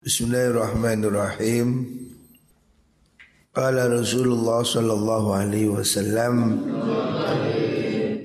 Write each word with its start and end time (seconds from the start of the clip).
Bismillahirrahmanirrahim. 0.00 1.84
Qala 3.52 3.84
Rasulullah 3.84 4.64
sallallahu 4.64 5.28
alaihi 5.28 5.68
wasallam 5.68 6.56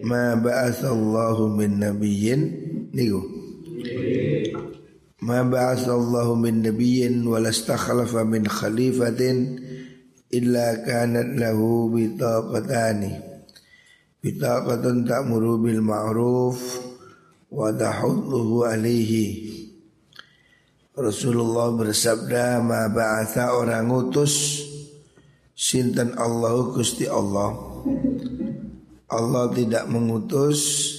Ma 0.08 0.40
ba'athallahu 0.40 1.52
min 1.52 1.84
nabiyyin 1.84 2.42
niku 2.96 3.20
Ma 5.20 5.44
ba'athallahu 5.44 6.40
min 6.40 6.64
nabiyyin 6.64 7.28
wa 7.28 7.44
lastakhlafa 7.44 8.24
min 8.24 8.48
khalifatin 8.48 9.60
illa 10.32 10.80
kanat 10.80 11.36
lahu 11.36 11.92
bitaqatani 11.92 13.20
bitaqatun 14.24 15.04
ta'muru 15.04 15.60
bil 15.60 15.84
ma'ruf 15.84 16.56
wa 17.52 17.68
tahudduhu 17.76 18.64
alaihi 18.64 19.45
Rasulullah 20.96 21.76
bersabda 21.76 22.64
ma 22.64 22.88
ba'atha 22.88 23.52
orang 23.52 23.92
utus 23.92 24.64
sinten 25.52 26.16
Allahu 26.16 26.72
Gusti 26.72 27.04
Allah. 27.04 27.52
Allah 29.12 29.52
tidak 29.52 29.92
mengutus 29.92 30.96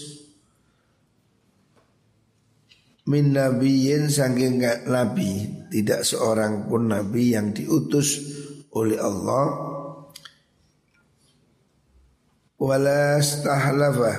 min 3.09 3.33
nabiyyin 3.33 4.13
saking 4.13 4.61
nabi, 4.85 5.65
tidak 5.73 6.05
seorang 6.05 6.69
pun 6.69 6.93
nabi 6.93 7.33
yang 7.33 7.57
diutus 7.57 8.21
oleh 8.77 9.01
Allah. 9.01 9.49
Wala 12.61 13.17
stahlafa 13.25 14.13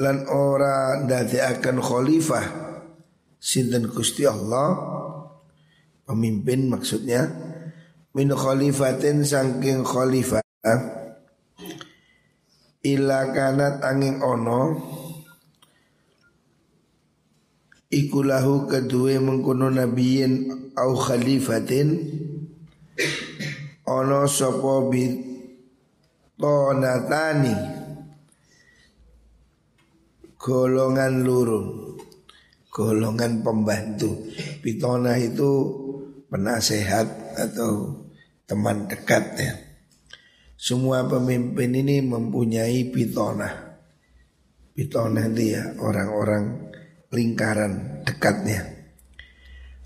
lan 0.00 0.24
ora 0.24 1.04
akan 1.04 1.76
khalifah 1.84 2.63
sinten 3.44 3.92
Gusti 3.92 4.24
Allah 4.24 4.72
pemimpin 6.08 6.72
maksudnya 6.72 7.28
min 8.16 8.32
khalifatin 8.32 9.20
saking 9.20 9.84
khalifah 9.84 10.40
ila 12.80 13.18
kanat 13.36 13.84
angin 13.84 14.24
ono 14.24 14.80
ikulahu 17.92 18.64
kedua 18.64 19.20
mengkono 19.20 19.68
nabiyin 19.68 20.48
au 20.80 20.96
khalifatin 20.96 22.00
ono 23.84 24.24
sopo 24.24 24.88
bit 24.88 25.20
tonatani 26.40 27.56
golongan 30.40 31.24
lurun 31.24 31.93
golongan 32.74 33.46
pembantu. 33.46 34.26
Pitona 34.58 35.14
itu 35.14 35.50
penasehat 36.26 37.38
atau 37.38 38.02
teman 38.50 38.90
dekat 38.90 39.24
ya. 39.38 39.54
Semua 40.58 41.06
pemimpin 41.06 41.70
ini 41.70 42.02
mempunyai 42.02 42.90
pitona. 42.90 43.78
Pitona 44.74 45.30
itu 45.30 45.54
ya 45.54 45.78
orang-orang 45.78 46.74
lingkaran 47.14 48.02
dekatnya. 48.02 48.74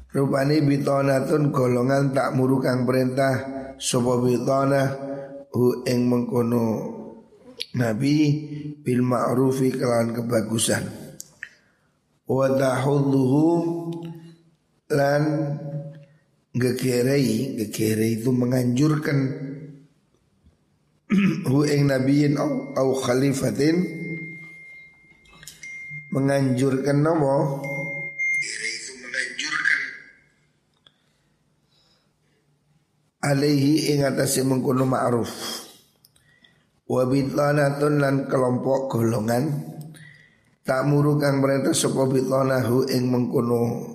Rupani 0.09 0.65
pitona 0.65 1.29
tun 1.29 1.53
golongan 1.53 2.17
tak 2.17 2.33
murukang 2.33 2.89
perintah 2.89 3.35
sopo 3.77 4.25
pitona 4.25 4.97
hu 5.53 5.85
eng 5.85 6.09
mengkono 6.09 6.65
nabi 7.77 8.17
bil 8.81 9.05
ma'rufi 9.05 9.77
kelawan 9.77 10.17
kebagusan 10.17 11.08
wa 12.29 12.53
lan 14.93 15.23
gekerei. 16.53 17.57
Gekerei 17.57 18.21
itu 18.21 18.29
menganjurkan 18.29 19.19
hu 21.49 21.65
ing 21.65 21.89
nabiyin 21.89 22.37
au, 22.37 22.77
au 22.77 22.93
khalifatin. 23.01 23.97
Menganjurkan 26.09 27.05
menganjurkan 27.05 27.69
alaihi 33.29 33.93
ing 33.93 34.09
atase 34.09 34.41
mengkono 34.41 34.89
ma'ruf. 34.89 35.29
Wa 36.89 37.05
bitlanatun 37.05 38.01
lan 38.01 38.25
kelompok 38.25 38.89
golongan 38.89 39.77
Tak 40.69 40.85
kang 40.85 41.41
perintah 41.41 41.73
sapa 41.73 42.05
bitanahu 42.05 42.93
ing 42.93 43.09
mengkono 43.09 43.89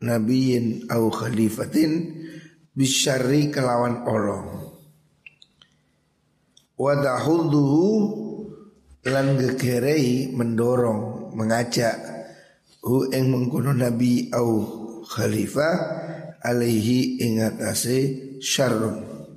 nabiyin 0.00 0.88
au 0.88 1.12
khalifatin 1.12 2.16
bisyari 2.72 3.52
kelawan 3.52 4.08
Allah. 4.08 4.72
Wa 6.80 6.96
dahudduhu 6.96 7.84
lan 9.04 9.36
gegerei 9.36 10.32
mendorong 10.32 11.36
mengajak 11.36 12.00
hu 12.80 13.04
ing 13.12 13.28
mengkono 13.28 13.76
nabi 13.76 14.32
au 14.32 14.64
khalifah 15.04 15.76
alaihi 16.40 17.20
ing 17.20 17.44
atase 17.44 17.98
syarrun. 18.40 19.28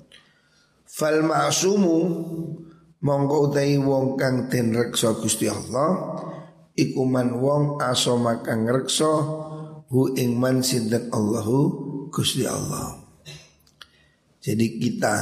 Fal 0.87 1.19
ma'sumu 1.19 1.99
mongko 3.03 3.51
utai 3.51 3.75
wong 3.75 4.15
kang 4.15 4.47
den 4.47 4.71
reksa 4.71 5.11
Allah 5.51 5.91
iku 6.77 7.09
man 7.09 7.41
wong 7.41 7.81
asoma 7.81 8.45
kang 8.45 8.69
ngrekso 8.69 9.13
hu 9.89 10.13
ing 10.13 10.37
man 10.37 10.61
sinten 10.61 11.09
Allahu 11.09 11.59
Gusti 12.13 12.45
Allah. 12.45 13.01
Jadi 14.37 14.77
kita 14.77 15.15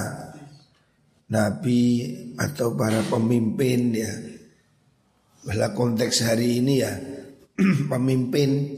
nabi 1.31 2.05
atau 2.37 2.77
para 2.77 3.01
pemimpin 3.07 3.95
ya 3.95 4.11
pada 5.41 5.73
konteks 5.73 6.21
hari 6.27 6.61
ini 6.61 6.73
ya 6.83 6.93
pemimpin 7.91 8.69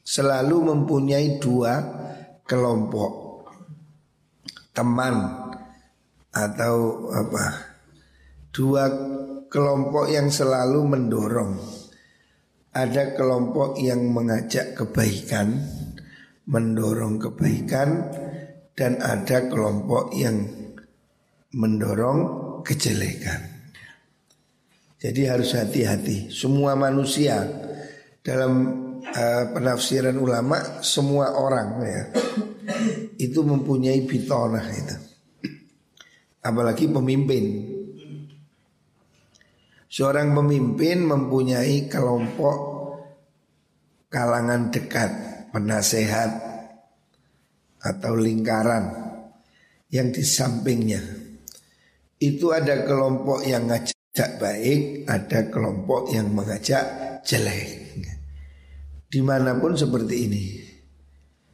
selalu 0.00 0.72
mempunyai 0.72 1.36
dua 1.36 1.74
kelompok. 2.48 3.12
Teman 4.72 5.16
atau 6.32 7.08
apa? 7.12 7.44
Dua 8.52 8.84
kelompok 9.48 10.08
yang 10.12 10.28
selalu 10.28 10.80
mendorong 10.84 11.75
ada 12.76 13.16
kelompok 13.16 13.80
yang 13.80 14.12
mengajak 14.12 14.76
kebaikan, 14.76 15.56
mendorong 16.44 17.16
kebaikan, 17.16 18.12
dan 18.76 19.00
ada 19.00 19.48
kelompok 19.48 20.12
yang 20.12 20.44
mendorong 21.56 22.20
kejelekan. 22.60 23.72
Jadi 25.00 25.22
harus 25.24 25.56
hati-hati. 25.56 26.28
Semua 26.28 26.76
manusia 26.76 27.40
dalam 28.20 28.52
uh, 29.00 29.44
penafsiran 29.56 30.20
ulama, 30.20 30.84
semua 30.84 31.32
orang 31.32 31.68
ya 31.80 32.02
itu 33.16 33.40
mempunyai 33.40 34.04
bitonah 34.04 34.66
itu. 34.68 34.96
Apalagi 36.44 36.92
pemimpin 36.92 37.75
Seorang 39.86 40.34
pemimpin 40.34 41.06
mempunyai 41.06 41.86
kelompok 41.86 42.58
kalangan 44.10 44.74
dekat, 44.74 45.10
penasehat 45.54 46.30
atau 47.78 48.18
lingkaran 48.18 48.90
yang 49.94 50.10
di 50.10 50.26
sampingnya. 50.26 50.98
Itu 52.18 52.50
ada 52.50 52.82
kelompok 52.82 53.46
yang 53.46 53.70
ngajak 53.70 54.40
baik, 54.42 55.06
ada 55.06 55.46
kelompok 55.52 56.10
yang 56.10 56.32
mengajak 56.34 56.84
jelek. 57.22 57.94
Di 59.06 59.20
mana 59.22 59.54
pun 59.54 59.78
seperti 59.78 60.16
ini, 60.26 60.44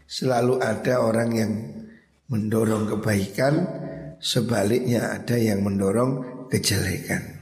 selalu 0.09 0.56
ada 0.62 1.04
orang 1.04 1.31
yang 1.37 1.53
mendorong 2.32 2.88
kebaikan, 2.96 3.55
sebaliknya 4.17 5.20
ada 5.20 5.37
yang 5.37 5.61
mendorong 5.61 6.46
kejelekan. 6.49 7.42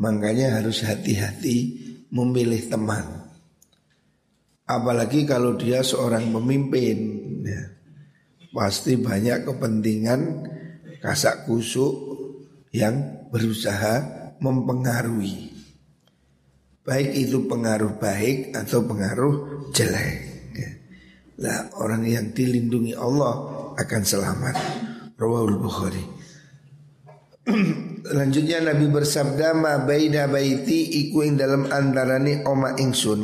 Makanya 0.00 0.58
harus 0.58 0.82
hati-hati 0.82 1.80
memilih 2.10 2.66
teman. 2.66 3.30
Apalagi 4.64 5.28
kalau 5.28 5.54
dia 5.54 5.84
seorang 5.84 6.30
pemimpin 6.32 6.96
ya. 7.44 7.62
Pasti 8.54 8.94
banyak 8.94 9.44
kepentingan 9.50 10.20
kasak 11.02 11.50
kusuk 11.50 11.94
yang 12.70 13.26
berusaha 13.34 14.02
mempengaruhi 14.38 15.54
Baik 16.84 17.16
itu 17.16 17.48
pengaruh 17.48 17.96
baik 17.96 18.52
atau 18.52 18.84
pengaruh 18.84 19.34
jelek 19.72 20.16
ya. 20.52 20.70
Lah 21.40 21.72
orang 21.80 22.04
yang 22.04 22.36
dilindungi 22.36 22.92
Allah 22.92 23.40
akan 23.80 24.02
selamat 24.04 24.56
Rawahul 25.16 25.56
Bukhari 25.56 26.04
Lanjutnya 28.14 28.62
Nabi 28.62 28.86
bersabda 28.86 29.58
ma 29.58 29.82
baina 29.82 30.30
baiti 30.30 31.02
iku 31.02 31.26
ing 31.26 31.34
dalam 31.34 31.66
antarane 31.66 32.46
oma 32.46 32.78
ingsun. 32.78 33.20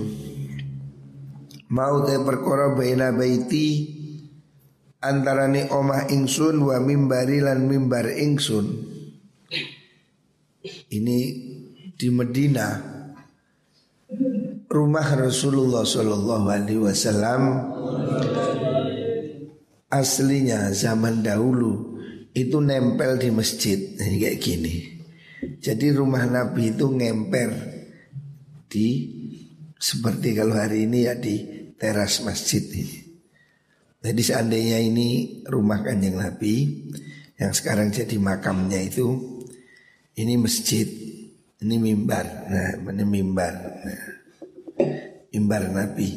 Mau 1.70 2.02
te 2.02 2.18
perkara 2.18 2.74
baina 2.74 3.14
baiti 3.14 3.86
antarane 4.98 5.70
omah 5.70 6.10
ingsun 6.10 6.58
wa 6.66 6.82
mimbari 6.82 7.38
lan 7.38 7.70
mimbar 7.70 8.10
ingsun. 8.10 8.66
Ini 10.90 11.18
di 11.94 12.08
Medina 12.10 12.74
rumah 14.66 15.08
Rasulullah 15.14 15.86
Shallallahu 15.86 16.46
Alaihi 16.50 16.82
Wasallam 16.82 17.42
aslinya 19.86 20.74
zaman 20.74 21.22
dahulu 21.22 21.99
itu 22.34 22.58
nempel 22.62 23.18
di 23.18 23.28
masjid 23.34 23.98
kayak 23.98 24.38
gini. 24.38 25.00
Jadi 25.60 25.90
rumah 25.96 26.24
Nabi 26.28 26.76
itu 26.76 26.86
ngemper 26.92 27.50
di 28.70 28.88
seperti 29.80 30.36
kalau 30.36 30.54
hari 30.54 30.84
ini 30.84 31.08
ya 31.08 31.16
di 31.16 31.40
teras 31.80 32.20
masjid 32.22 32.60
ini. 32.60 32.98
Jadi 34.00 34.22
seandainya 34.24 34.78
ini 34.80 35.40
rumah 35.48 35.84
kanjeng 35.84 36.16
Nabi 36.16 36.84
yang 37.40 37.52
sekarang 37.56 37.88
jadi 37.92 38.16
makamnya 38.20 38.80
itu 38.80 39.40
ini 40.16 40.36
masjid, 40.36 40.84
ini 41.64 41.76
mimbar, 41.80 42.24
nah 42.48 42.92
ini 42.92 43.04
mimbar, 43.04 43.54
nah, 43.80 44.04
mimbar 45.32 45.62
Nabi. 45.72 46.08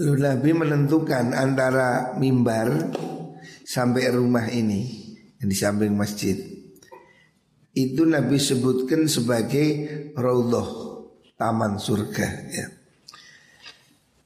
Lalu 0.00 0.16
Nabi 0.24 0.50
menentukan 0.56 1.36
antara 1.36 2.16
mimbar 2.16 2.72
sampai 3.64 4.08
rumah 4.12 4.48
ini 4.48 5.03
di 5.40 5.56
samping 5.56 5.94
masjid. 5.94 6.36
Itu 7.74 8.06
Nabi 8.06 8.38
sebutkan 8.38 9.10
sebagai 9.10 9.66
raudhah, 10.14 10.68
taman 11.34 11.78
surga 11.82 12.28
ya. 12.54 12.66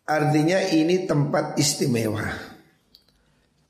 Artinya 0.08 0.60
ini 0.72 1.05
tempat 1.05 1.60
istimewa. 1.60 2.28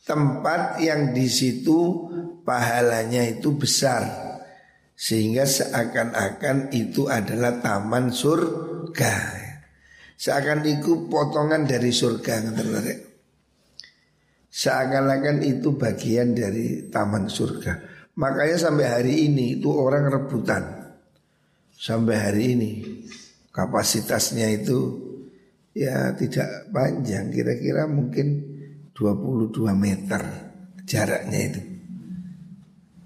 Tempat 0.06 0.78
yang 0.78 1.10
di 1.10 1.26
situ 1.26 2.10
pahalanya 2.46 3.26
itu 3.26 3.54
besar. 3.58 4.06
Sehingga 4.94 5.46
seakan-akan 5.46 6.74
itu 6.74 7.10
adalah 7.10 7.58
taman 7.58 8.10
surga. 8.14 9.14
Seakan 10.18 10.66
itu 10.66 11.06
potongan 11.06 11.66
dari 11.66 11.94
surga 11.94 12.50
Seakan-akan 14.58 15.38
itu 15.46 15.78
bagian 15.78 16.34
dari 16.34 16.90
taman 16.90 17.30
surga. 17.30 17.78
Makanya 18.18 18.58
sampai 18.58 18.90
hari 18.90 19.30
ini 19.30 19.62
itu 19.62 19.70
orang 19.70 20.10
rebutan. 20.10 20.66
Sampai 21.70 22.18
hari 22.18 22.58
ini 22.58 22.82
kapasitasnya 23.54 24.50
itu 24.50 24.98
ya 25.78 26.10
tidak 26.18 26.74
panjang 26.74 27.30
kira-kira 27.30 27.86
mungkin 27.86 28.58
22 28.98 29.62
meter 29.78 30.26
jaraknya 30.82 31.38
itu 31.38 31.62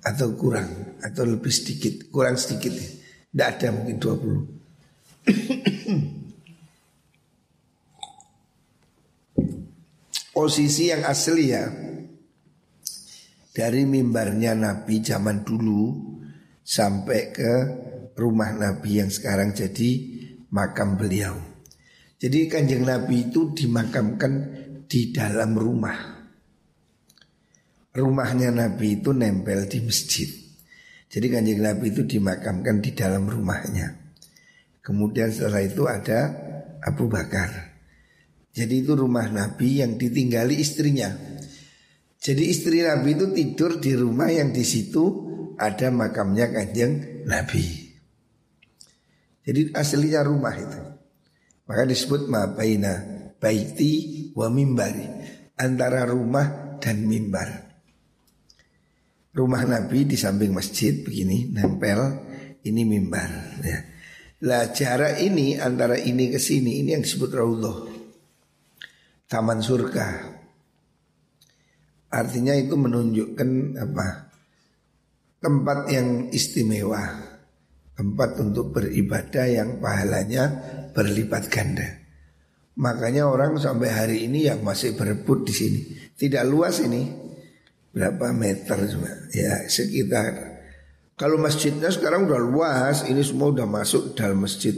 atau 0.00 0.32
kurang 0.32 0.96
atau 1.04 1.28
lebih 1.28 1.52
sedikit 1.52 2.08
kurang 2.08 2.40
sedikit 2.40 2.72
tidak 2.72 3.60
ada 3.60 3.76
mungkin 3.76 4.00
20 4.00 6.16
posisi 10.32 10.88
yang 10.88 11.04
asli 11.04 11.44
ya 11.52 11.68
dari 13.52 13.84
mimbarnya 13.84 14.56
Nabi 14.56 15.04
zaman 15.04 15.44
dulu 15.44 15.92
sampai 16.64 17.20
ke 17.30 17.52
rumah 18.16 18.56
Nabi 18.56 19.04
yang 19.04 19.12
sekarang 19.12 19.52
jadi 19.52 19.90
makam 20.48 20.96
beliau. 20.96 21.36
Jadi 22.16 22.48
kanjeng 22.48 22.88
Nabi 22.88 23.28
itu 23.28 23.52
dimakamkan 23.52 24.32
di 24.88 25.12
dalam 25.12 25.52
rumah. 25.52 26.22
Rumahnya 27.92 28.54
Nabi 28.56 29.02
itu 29.02 29.12
nempel 29.12 29.68
di 29.68 29.84
masjid. 29.84 30.30
Jadi 31.12 31.26
kanjeng 31.28 31.60
Nabi 31.60 31.92
itu 31.92 32.08
dimakamkan 32.08 32.80
di 32.80 32.96
dalam 32.96 33.28
rumahnya. 33.28 34.16
Kemudian 34.80 35.28
setelah 35.28 35.60
itu 35.60 35.84
ada 35.84 36.32
Abu 36.80 37.10
Bakar. 37.10 37.71
Jadi 38.52 38.84
itu 38.84 38.92
rumah 38.92 39.32
Nabi 39.32 39.80
yang 39.80 39.96
ditinggali 39.96 40.60
istrinya. 40.60 41.08
Jadi 42.22 42.44
istri 42.52 42.84
Nabi 42.84 43.16
itu 43.16 43.26
tidur 43.32 43.80
di 43.80 43.96
rumah 43.96 44.28
yang 44.28 44.52
di 44.52 44.62
situ 44.62 45.04
ada 45.56 45.88
makamnya 45.88 46.52
kanjeng 46.52 47.24
Nabi. 47.24 47.64
Jadi 49.42 49.74
aslinya 49.74 50.22
rumah 50.22 50.54
itu. 50.54 50.80
Maka 51.66 51.82
disebut 51.88 52.28
ma 52.28 52.52
baina 52.52 53.00
baiti 53.40 54.30
wa 54.36 54.46
mimbari 54.52 55.08
antara 55.58 56.06
rumah 56.06 56.78
dan 56.78 57.08
mimbar. 57.08 57.72
Rumah 59.32 59.62
Nabi 59.64 60.04
di 60.04 60.14
samping 60.20 60.52
masjid 60.52 61.00
begini 61.00 61.48
nempel 61.50 62.20
ini 62.68 62.84
mimbar 62.84 63.30
ya. 63.64 63.78
Lah 64.42 64.74
jarak 64.74 65.22
ini 65.22 65.56
antara 65.56 65.96
ini 65.96 66.28
ke 66.28 66.36
sini 66.36 66.82
ini 66.84 66.98
yang 66.98 67.02
disebut 67.02 67.30
raudhah. 67.32 67.91
Taman 69.32 69.64
surga. 69.64 70.08
Artinya 72.12 72.52
itu 72.52 72.76
menunjukkan 72.76 73.80
apa? 73.80 74.28
Tempat 75.40 75.88
yang 75.88 76.28
istimewa 76.28 77.32
tempat 77.92 78.40
untuk 78.40 78.72
beribadah 78.72 79.46
yang 79.46 79.78
pahalanya 79.78 80.44
berlipat 80.90 81.46
ganda. 81.52 81.88
Makanya 82.80 83.28
orang 83.28 83.60
sampai 83.60 83.88
hari 83.92 84.16
ini 84.26 84.48
yang 84.48 84.64
masih 84.64 84.96
berebut 84.96 85.44
di 85.44 85.54
sini. 85.54 85.80
Tidak 86.16 86.42
luas 86.48 86.80
ini. 86.80 87.04
Berapa 87.92 88.32
meter 88.32 88.88
cuma? 88.88 89.12
Ya 89.36 89.68
sekitar. 89.68 90.64
Kalau 91.14 91.36
masjidnya 91.36 91.92
sekarang 91.92 92.24
udah 92.24 92.40
luas, 92.40 93.04
ini 93.04 93.20
semua 93.20 93.52
udah 93.52 93.68
masuk 93.68 94.16
dalam 94.16 94.40
masjid. 94.40 94.72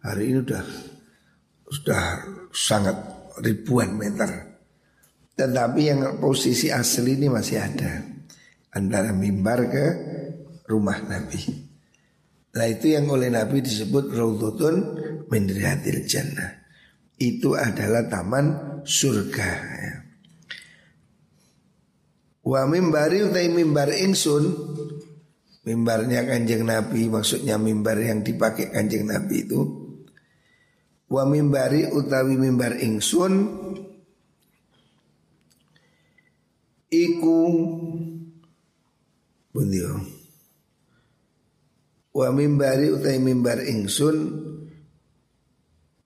Hari 0.00 0.30
ini 0.30 0.38
udah 0.46 0.62
sudah 1.66 2.02
sangat 2.54 2.96
ribuan 3.38 3.94
meter. 3.94 4.58
Tetapi 5.38 5.80
yang 5.86 6.00
posisi 6.18 6.68
asli 6.68 7.16
ini 7.16 7.30
masih 7.30 7.58
ada 7.62 8.02
antara 8.74 9.14
mimbar 9.14 9.70
ke 9.70 9.86
rumah 10.66 10.98
Nabi. 11.06 11.70
Nah 12.50 12.66
itu 12.66 12.98
yang 12.98 13.06
oleh 13.08 13.30
Nabi 13.30 13.62
disebut 13.62 14.10
Raudhutun 14.10 14.76
min 15.30 15.46
jannah. 16.04 16.60
Itu 17.20 17.54
adalah 17.54 18.10
taman 18.10 18.46
surga. 18.82 19.50
Ya. 19.80 19.94
Wa 22.40 22.64
mimbari 22.64 23.20
utai 23.20 23.52
mimbar 23.52 23.92
ingsun 23.92 24.44
Mimbarnya 25.60 26.24
kanjeng 26.24 26.64
Nabi 26.64 27.12
Maksudnya 27.12 27.60
mimbar 27.60 28.00
yang 28.00 28.24
dipakai 28.24 28.72
kanjeng 28.72 29.04
Nabi 29.04 29.44
itu 29.44 29.60
Wa 31.10 31.26
mimbari 31.26 31.90
utawi 31.90 32.38
mimbar 32.38 32.78
ingsun 32.78 33.34
Iku 36.86 37.38
Bundio 39.50 39.98
Wa 42.14 42.30
mimbari 42.30 42.94
utai 42.94 43.18
mimbar 43.18 43.66
ingsun 43.66 44.16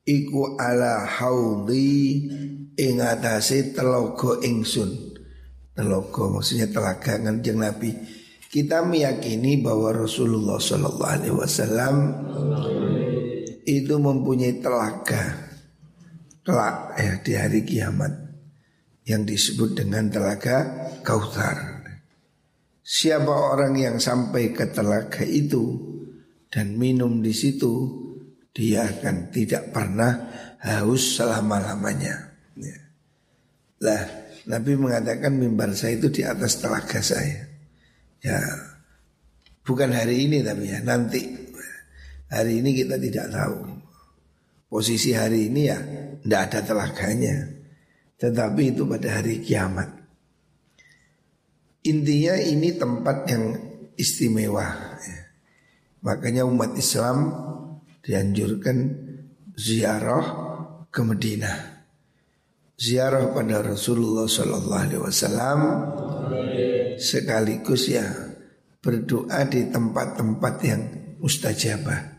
Iku 0.05 0.61
ala 0.61 1.09
haudi 1.09 2.29
ing 2.77 3.01
atase 3.01 3.73
telogo 3.73 4.37
ingsun. 4.45 5.17
Telogo 5.73 6.29
maksudnya 6.29 6.69
telaga 6.69 7.17
kanjeng 7.25 7.57
Nabi. 7.57 7.97
Kita 8.53 8.85
meyakini 8.85 9.65
bahwa 9.65 9.91
Rasulullah 9.97 10.61
Shallallahu 10.61 11.09
Alaihi 11.09 11.35
Wasallam 11.35 11.95
itu 13.65 13.97
mempunyai 13.97 14.61
telaga, 14.61 15.53
telak 16.45 16.97
ya 17.01 17.13
di 17.25 17.33
hari 17.37 17.61
kiamat 17.65 18.13
yang 19.05 19.25
disebut 19.25 19.77
dengan 19.77 20.09
telaga 20.09 20.89
Kautsar. 21.05 21.85
Siapa 22.85 23.33
orang 23.33 23.81
yang 23.81 23.97
sampai 23.97 24.53
ke 24.53 24.69
telaga 24.69 25.25
itu 25.25 25.81
dan 26.53 26.77
minum 26.77 27.25
di 27.25 27.33
situ, 27.33 28.05
dia 28.53 28.85
akan 28.85 29.33
tidak 29.33 29.73
pernah 29.73 30.13
haus 30.61 31.17
selama-lamanya. 31.17 32.37
Ya. 32.61 32.79
Lah, 33.83 34.03
Nabi 34.49 34.77
mengatakan 34.77 35.33
mimbar 35.33 35.73
saya 35.73 35.97
itu 35.97 36.13
di 36.13 36.23
atas 36.25 36.61
telaga 36.61 37.01
saya. 37.01 37.49
Ya, 38.21 38.41
bukan 39.65 39.93
hari 39.93 40.29
ini 40.29 40.45
tapi 40.45 40.73
ya 40.73 40.81
nanti. 40.85 41.44
Hari 42.35 42.59
ini 42.59 42.75
kita 42.75 42.99
tidak 42.99 43.31
tahu. 43.31 43.59
Posisi 44.67 45.15
hari 45.15 45.47
ini 45.47 45.71
ya 45.71 45.79
tidak 46.19 46.41
ada 46.51 46.61
telaganya. 46.67 47.37
Tetapi 48.19 48.75
itu 48.75 48.83
pada 48.91 49.23
hari 49.23 49.39
kiamat. 49.39 49.87
Intinya 51.87 52.35
ini 52.35 52.75
tempat 52.75 53.31
yang 53.31 53.45
istimewa. 53.95 54.67
Makanya 56.03 56.43
umat 56.43 56.75
Islam 56.75 57.31
dianjurkan 58.03 58.77
ziarah 59.55 60.27
ke 60.91 61.01
Medina. 61.07 61.71
ziarah 62.75 63.31
pada 63.31 63.63
Rasulullah 63.63 64.27
Sallallahu 64.27 64.83
Alaihi 64.83 65.03
Wasallam 65.07 65.61
sekaligus 66.99 67.87
ya 67.87 68.03
berdoa 68.83 69.47
di 69.47 69.71
tempat-tempat 69.71 70.55
yang 70.67 70.83
mustajabah. 71.23 72.14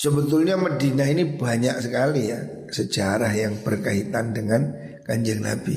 Sebetulnya 0.00 0.56
Medina 0.56 1.04
ini 1.04 1.36
banyak 1.36 1.76
sekali 1.84 2.32
ya 2.32 2.40
sejarah 2.72 3.36
yang 3.36 3.60
berkaitan 3.60 4.32
dengan 4.32 4.72
kanjeng 5.04 5.44
Nabi. 5.44 5.76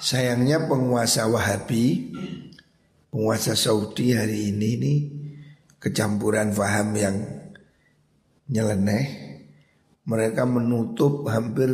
Sayangnya 0.00 0.64
penguasa 0.64 1.28
Wahabi, 1.28 2.08
penguasa 3.12 3.52
Saudi 3.52 4.16
hari 4.16 4.56
ini 4.56 4.70
nih 4.80 4.98
kecampuran 5.76 6.56
faham 6.56 6.96
yang 6.96 7.20
nyeleneh. 8.48 9.04
Mereka 10.08 10.48
menutup 10.48 11.28
hampir 11.28 11.68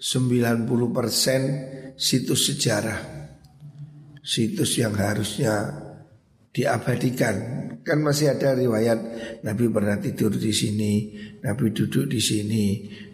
90% 0.00 2.00
situs 2.00 2.40
sejarah. 2.48 3.00
Situs 4.24 4.80
yang 4.80 4.96
harusnya 4.96 5.76
diabadikan. 6.56 7.68
Kan 7.80 8.04
masih 8.04 8.36
ada 8.36 8.52
riwayat 8.52 8.98
Nabi 9.40 9.64
pernah 9.72 9.96
tidur 9.96 10.36
di 10.36 10.52
sini, 10.52 11.16
Nabi 11.40 11.72
duduk 11.72 12.12
di 12.12 12.20
sini, 12.20 12.64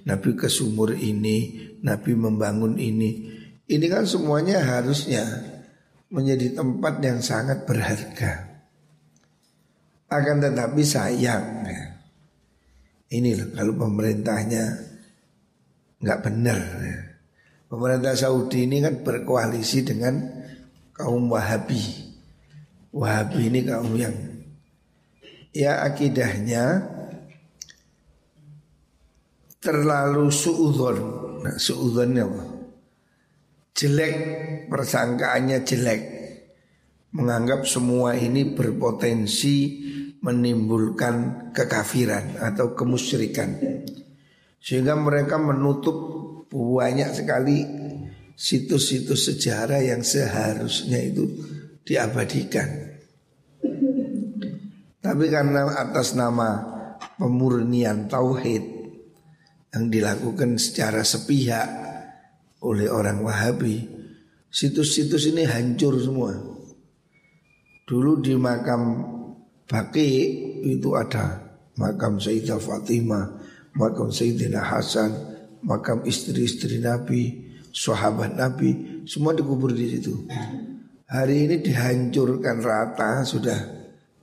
Nabi 0.07 0.35
ke 0.35 0.51
sumur 0.51 0.91
ini, 0.95 1.71
Nabi 1.87 2.19
membangun 2.19 2.75
ini. 2.75 3.31
Ini 3.67 3.87
kan 3.87 4.07
semuanya 4.07 4.63
harusnya 4.63 5.23
menjadi 6.11 6.55
tempat 6.55 7.03
yang 7.03 7.19
sangat 7.23 7.67
berharga. 7.67 8.63
Akan 10.07 10.39
tetapi 10.39 10.83
sayang 10.87 11.67
ya. 11.67 11.83
Ini 13.07 13.39
loh 13.39 13.49
kalau 13.55 13.75
pemerintahnya 13.75 14.65
nggak 16.03 16.21
benar 16.27 16.59
ya. 16.83 16.99
Pemerintah 17.67 18.15
Saudi 18.15 18.67
ini 18.67 18.79
kan 18.79 19.03
berkoalisi 19.03 19.83
dengan 19.83 20.23
kaum 20.95 21.27
Wahabi. 21.27 21.83
Wahabi 22.95 23.51
ini 23.51 23.67
kaum 23.67 23.95
yang 23.99 24.15
ya 25.57 25.81
akidahnya 25.89 26.85
terlalu 29.57 30.29
suudon. 30.29 30.99
Nah, 31.41 31.57
suudonnya 31.57 32.29
apa? 32.29 32.43
Jelek, 33.77 34.17
persangkaannya 34.69 35.59
jelek. 35.65 36.03
Menganggap 37.17 37.65
semua 37.65 38.13
ini 38.13 38.53
berpotensi 38.53 39.57
menimbulkan 40.21 41.49
kekafiran 41.57 42.37
atau 42.37 42.77
kemusyrikan. 42.77 43.57
Sehingga 44.61 44.99
mereka 44.99 45.41
menutup 45.41 45.97
banyak 46.53 47.11
sekali 47.17 47.65
situs-situs 48.37 49.33
sejarah 49.33 49.81
yang 49.81 50.05
seharusnya 50.05 51.01
itu 51.01 51.25
diabadikan. 51.87 52.86
Tapi 55.07 55.31
karena 55.31 55.71
atas 55.71 56.19
nama 56.19 56.67
pemurnian 57.15 58.11
tauhid 58.11 58.65
yang 59.71 59.87
dilakukan 59.87 60.59
secara 60.59 61.07
sepihak 61.07 61.69
oleh 62.59 62.91
orang 62.91 63.23
Wahabi, 63.23 63.87
situs-situs 64.51 65.31
ini 65.31 65.47
hancur 65.47 65.95
semua. 66.03 66.35
Dulu 67.87 68.19
di 68.19 68.35
makam 68.35 69.15
Baki 69.67 70.11
itu 70.75 70.99
ada 70.99 71.39
makam 71.79 72.19
Sayyidah 72.19 72.59
Fatimah, 72.59 73.39
makam 73.79 74.11
Sayyidina 74.11 74.59
Hasan, 74.59 75.11
makam 75.63 76.03
istri-istri 76.03 76.83
Nabi, 76.83 77.55
sahabat 77.71 78.35
Nabi, 78.35 79.03
semua 79.07 79.35
dikubur 79.39 79.71
di 79.71 79.87
situ. 79.87 80.27
Hari 81.07 81.47
ini 81.47 81.63
dihancurkan 81.63 82.59
rata 82.59 83.23
sudah 83.23 83.76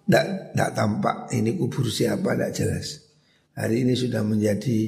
tidak 0.04 0.72
tampak 0.76 1.32
ini 1.32 1.56
kubur 1.56 1.88
siapa 1.88 2.36
tidak 2.36 2.52
jelas. 2.52 2.88
Hari 3.54 3.86
ini 3.88 3.94
sudah 3.94 4.26
menjadi 4.26 4.80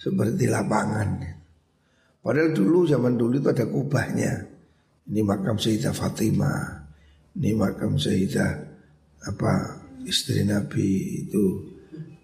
seperti 0.00 0.48
lapangan. 0.48 1.20
Padahal 2.20 2.52
dulu 2.52 2.88
zaman 2.88 3.14
dulu 3.16 3.40
itu 3.40 3.48
ada 3.48 3.66
kubahnya. 3.68 4.32
Ini 5.10 5.20
makam 5.26 5.58
Sayyidah 5.58 5.92
Fatimah, 5.92 6.86
ini 7.36 7.50
makam 7.56 7.98
Sayyidah 7.98 8.52
apa 9.26 9.52
istri 10.06 10.46
Nabi 10.46 11.26
itu 11.26 11.44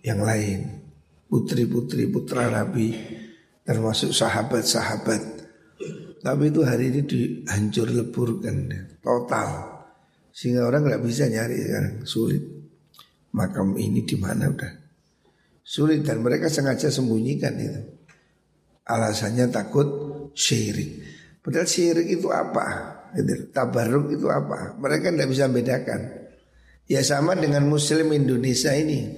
yang 0.06 0.22
lain, 0.22 0.86
putri-putri 1.26 2.06
putra 2.06 2.48
Nabi 2.48 2.94
termasuk 3.66 4.14
sahabat-sahabat. 4.14 5.22
Tapi 6.22 6.44
itu 6.48 6.60
hari 6.62 6.94
ini 6.94 7.00
dihancur 7.04 7.90
leburkan 7.90 8.70
total. 9.02 9.75
Sehingga 10.36 10.68
orang 10.68 10.84
nggak 10.84 11.00
bisa 11.00 11.32
nyari 11.32 11.56
sekarang 11.64 11.96
sulit. 12.04 12.44
Makam 13.32 13.72
ini 13.80 14.04
di 14.04 14.16
mana 14.20 14.52
udah 14.52 14.72
sulit 15.64 16.04
dan 16.04 16.20
mereka 16.20 16.52
sengaja 16.52 16.92
sembunyikan 16.92 17.56
itu. 17.56 17.80
Alasannya 18.84 19.48
takut 19.48 19.88
syirik. 20.36 21.00
Padahal 21.40 21.64
syirik 21.64 22.20
itu 22.20 22.28
apa? 22.28 22.92
Tabaruk 23.48 24.12
itu 24.12 24.28
apa? 24.28 24.76
Mereka 24.76 25.16
tidak 25.16 25.28
bisa 25.32 25.48
bedakan. 25.48 26.00
Ya 26.86 27.00
sama 27.02 27.34
dengan 27.34 27.66
muslim 27.66 28.14
Indonesia 28.14 28.70
ini 28.70 29.10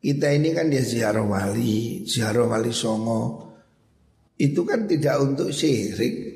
Kita 0.00 0.32
ini 0.32 0.56
kan 0.56 0.72
dia 0.72 0.80
ziarah 0.80 1.20
wali 1.20 2.08
Ziarah 2.08 2.48
wali 2.48 2.72
songo 2.72 3.52
Itu 4.40 4.64
kan 4.64 4.88
tidak 4.88 5.20
untuk 5.20 5.52
syirik 5.52 6.35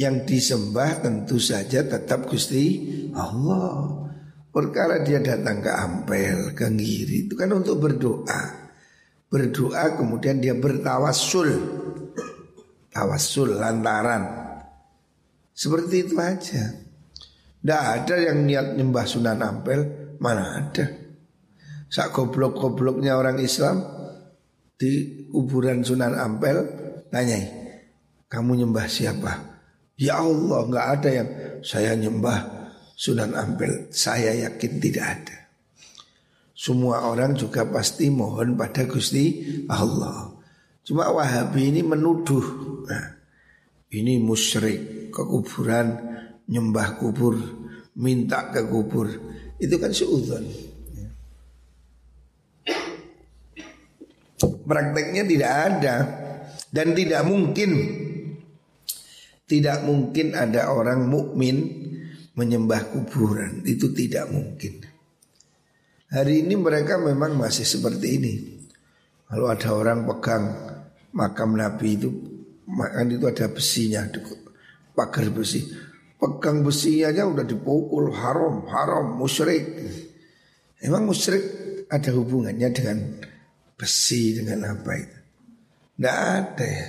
Yang 0.00 0.16
disembah 0.32 1.04
tentu 1.04 1.36
saja 1.36 1.84
tetap 1.84 2.24
Gusti 2.24 2.88
Allah. 3.12 4.08
Perkara 4.48 5.04
dia 5.04 5.20
datang 5.20 5.60
ke 5.60 5.68
Ampel, 5.68 6.56
ke 6.56 6.72
Ngiri 6.72 7.28
Itu 7.28 7.36
kan 7.36 7.52
untuk 7.52 7.84
berdoa. 7.84 8.72
Berdoa 9.28 10.00
kemudian 10.00 10.40
dia 10.40 10.56
bertawassul. 10.56 11.52
Tawassul 12.88 13.60
lantaran. 13.60 14.24
Seperti 15.52 16.08
itu 16.08 16.16
aja. 16.16 16.64
Tidak 17.60 17.82
ada 18.00 18.16
yang 18.16 18.48
niat 18.48 18.80
nyembah 18.80 19.04
Sunan 19.04 19.44
Ampel 19.44 19.80
Mana 20.16 20.64
ada. 20.64 20.88
Sak 21.92 22.16
goblok-gobloknya 22.16 23.20
orang 23.20 23.36
Islam 23.36 23.84
Di 24.80 25.26
kuburan 25.28 25.84
Sunan 25.84 26.16
Ampel 26.16 26.56
Tanyai 27.12 27.44
Kamu 28.30 28.56
nyembah 28.56 28.88
siapa 28.88 29.49
Ya 30.00 30.16
Allah 30.16 30.64
nggak 30.64 30.86
ada 30.96 31.10
yang 31.12 31.28
Saya 31.60 31.92
nyembah. 31.92 32.58
Sunan 32.96 33.36
Ampel 33.36 33.92
Saya 33.92 34.32
yakin 34.48 34.80
tidak 34.80 35.04
ada. 35.04 35.36
Semua 36.56 37.08
orang 37.08 37.36
juga 37.36 37.68
pasti 37.68 38.08
mohon 38.08 38.56
pada 38.56 38.88
Gusti 38.88 39.44
Allah. 39.68 40.32
Cuma 40.84 41.12
Wahabi 41.12 41.68
ini 41.72 41.84
menuduh 41.84 42.44
nah, 42.88 43.20
Ini 43.92 44.20
musyrik 44.20 45.12
Kekuburan 45.12 46.10
nyembah 46.50 46.98
kubur, 46.98 47.38
minta 47.98 48.50
ke 48.50 48.66
kubur, 48.66 49.06
itu 49.58 49.74
kan 49.78 49.90
seudon. 49.94 50.44
Prakteknya 54.40 55.22
tidak 55.26 55.52
ada. 55.52 55.96
Dan 56.70 56.94
tidak 56.94 57.26
mungkin 57.26 57.70
tidak 59.50 59.82
mungkin 59.82 60.38
ada 60.38 60.70
orang 60.70 61.10
mukmin 61.10 61.58
menyembah 62.38 62.94
kuburan 62.94 63.66
itu 63.66 63.90
tidak 63.90 64.30
mungkin. 64.30 64.86
Hari 66.14 66.46
ini 66.46 66.54
mereka 66.54 67.02
memang 67.02 67.34
masih 67.34 67.66
seperti 67.66 68.06
ini. 68.22 68.34
Kalau 69.26 69.50
ada 69.50 69.74
orang 69.74 70.06
pegang 70.06 70.44
makam 71.10 71.58
Nabi 71.58 71.98
itu, 71.98 72.10
makan 72.70 73.14
itu 73.14 73.26
ada 73.26 73.46
besinya, 73.50 74.06
pagar 74.94 75.26
besi 75.34 75.90
pegang 76.20 76.60
besi 76.60 77.00
aja 77.00 77.24
udah 77.24 77.48
dipukul 77.48 78.12
haram, 78.12 78.68
haram, 78.68 79.16
musyrik. 79.16 79.64
Emang 80.84 81.08
musyrik 81.08 81.42
ada 81.88 82.12
hubungannya 82.12 82.68
dengan 82.70 82.98
besi 83.74 84.36
dengan 84.36 84.76
apa 84.76 84.92
itu? 85.00 85.18
Tidak 85.96 86.16
ada 86.16 86.66
ya. 86.68 86.88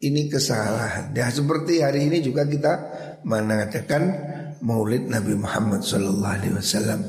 Ini 0.00 0.32
kesalahan. 0.32 1.12
Ya 1.12 1.28
seperti 1.28 1.84
hari 1.84 2.08
ini 2.08 2.24
juga 2.24 2.48
kita 2.48 2.72
mengadakan 3.20 4.16
Maulid 4.64 5.12
Nabi 5.12 5.36
Muhammad 5.36 5.84
Sallallahu 5.84 6.36
Alaihi 6.40 6.54
Wasallam. 6.56 7.00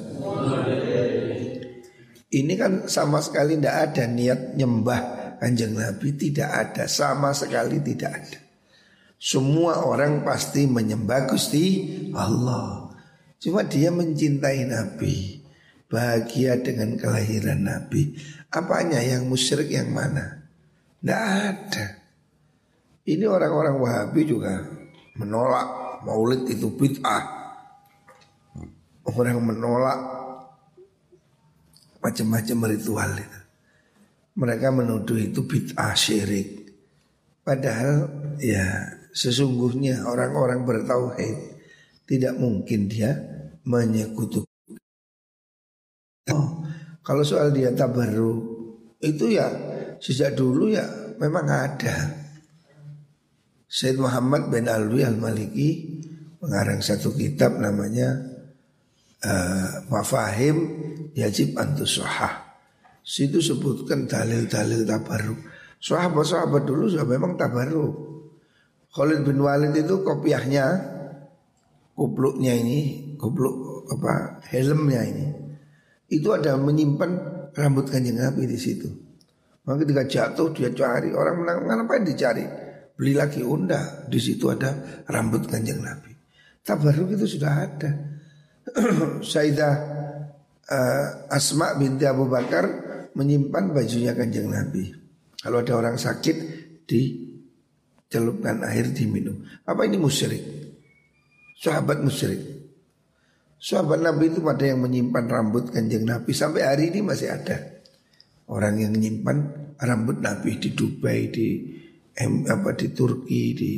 Ini 2.32 2.54
kan 2.60 2.92
sama 2.92 3.24
sekali 3.24 3.56
tidak 3.56 3.96
ada 3.96 4.04
niat 4.12 4.56
nyembah 4.60 5.22
kanjeng 5.40 5.76
Nabi 5.76 6.20
tidak 6.20 6.52
ada 6.52 6.84
sama 6.92 7.32
sekali 7.32 7.80
tidak 7.80 8.12
ada. 8.12 8.40
Semua 9.16 9.88
orang 9.88 10.28
pasti 10.28 10.68
menyembah 10.68 11.32
Gusti 11.32 11.88
Allah. 12.12 12.92
Cuma 13.40 13.64
dia 13.64 13.88
mencintai 13.88 14.68
Nabi. 14.68 15.40
Bahagia 15.88 16.60
dengan 16.60 17.00
kelahiran 17.00 17.68
Nabi. 17.68 18.16
Apanya 18.52 19.00
yang 19.00 19.32
musyrik 19.32 19.72
yang 19.72 19.92
mana? 19.92 20.48
Tidak 21.00 21.22
ada. 21.22 22.01
Ini 23.02 23.26
orang-orang 23.26 23.76
Wahabi 23.82 24.22
juga 24.30 24.62
menolak 25.18 25.68
maulid 26.06 26.46
itu 26.46 26.70
bid'ah. 26.70 27.24
Orang 29.10 29.42
menolak 29.42 30.00
macam-macam 32.02 32.58
ritual 32.70 33.12
itu. 33.18 33.40
Mereka 34.38 34.68
menuduh 34.70 35.18
itu 35.18 35.42
bid'ah 35.46 35.98
syirik. 35.98 36.70
Padahal 37.42 38.06
ya 38.38 38.94
sesungguhnya 39.12 40.06
orang-orang 40.06 40.62
bertauhid 40.62 41.38
tidak 42.06 42.38
mungkin 42.38 42.86
dia 42.86 43.18
menyekutukan. 43.66 44.78
Oh, 46.30 46.62
kalau 47.02 47.26
soal 47.26 47.50
dia 47.50 47.74
tabaru 47.74 48.46
itu 49.02 49.34
ya 49.34 49.50
sejak 49.98 50.38
dulu 50.38 50.70
ya 50.70 50.86
memang 51.18 51.50
ada. 51.50 52.21
Said 53.72 53.96
Muhammad 53.96 54.52
bin 54.52 54.68
Alwi 54.68 55.08
Al-Maliki 55.08 55.70
mengarang 56.44 56.84
satu 56.84 57.16
kitab 57.16 57.56
namanya 57.56 58.20
uh, 59.24 59.88
Mafahim 59.88 60.58
Yajib 61.16 61.56
Antusohah. 61.56 62.52
Situ 63.00 63.40
sebutkan 63.40 64.12
dalil-dalil 64.12 64.84
tabaruk. 64.84 65.40
Sahabat-sahabat 65.80 66.68
dulu 66.68 66.92
sudah 66.92 67.08
memang 67.08 67.40
tabaruk. 67.40 67.96
Khalid 68.92 69.24
bin 69.24 69.40
Walid 69.40 69.72
itu 69.72 70.04
kopiahnya 70.04 70.68
kupluknya 71.96 72.52
ini, 72.52 73.16
kupluk 73.16 73.88
apa 73.88 74.44
helmnya 74.52 75.02
ini 75.08 75.28
itu 76.12 76.28
ada 76.36 76.60
menyimpan 76.60 77.12
rambut 77.56 77.88
kanjeng 77.88 78.20
Nabi 78.20 78.44
di 78.44 78.60
situ. 78.60 78.92
Maka 79.64 79.88
ketika 79.88 80.04
jatuh 80.04 80.52
dia 80.52 80.76
cari 80.76 81.16
orang 81.16 81.40
menang 81.40 81.88
ngapain 81.88 82.04
dicari? 82.04 82.44
Beli 83.02 83.18
lagi 83.18 83.42
unda 83.42 84.06
di 84.06 84.22
situ 84.22 84.46
ada 84.54 85.02
rambut 85.10 85.50
kanjeng 85.50 85.82
Nabi. 85.82 86.14
Tabaruk 86.62 87.18
itu 87.18 87.26
sudah 87.26 87.66
ada. 87.66 87.90
Sayyidah 89.34 89.74
uh, 90.70 91.34
Asma 91.34 91.74
binti 91.82 92.06
Abu 92.06 92.30
Bakar 92.30 92.70
menyimpan 93.18 93.74
bajunya 93.74 94.14
kanjeng 94.14 94.54
Nabi. 94.54 94.94
Kalau 95.42 95.66
ada 95.66 95.74
orang 95.82 95.98
sakit 95.98 96.38
dicelupkan 96.86 98.62
air 98.70 98.94
diminum. 98.94 99.50
Apa 99.66 99.90
ini 99.90 99.98
musyrik? 99.98 100.46
Sahabat 101.58 102.06
musyrik. 102.06 102.38
Sahabat 103.58 103.98
Nabi 103.98 104.30
itu 104.30 104.46
pada 104.46 104.62
yang 104.62 104.86
menyimpan 104.86 105.26
rambut 105.26 105.70
kanjeng 105.70 106.06
Nabi 106.06 106.34
Sampai 106.34 106.66
hari 106.66 106.90
ini 106.90 107.06
masih 107.06 107.30
ada 107.30 107.62
Orang 108.50 108.82
yang 108.82 108.98
menyimpan 108.98 109.38
rambut 109.78 110.18
Nabi 110.18 110.58
di 110.58 110.74
Dubai, 110.74 111.30
di 111.30 111.71
em, 112.18 112.44
apa 112.48 112.76
di 112.76 112.92
Turki, 112.92 113.44
di 113.56 113.72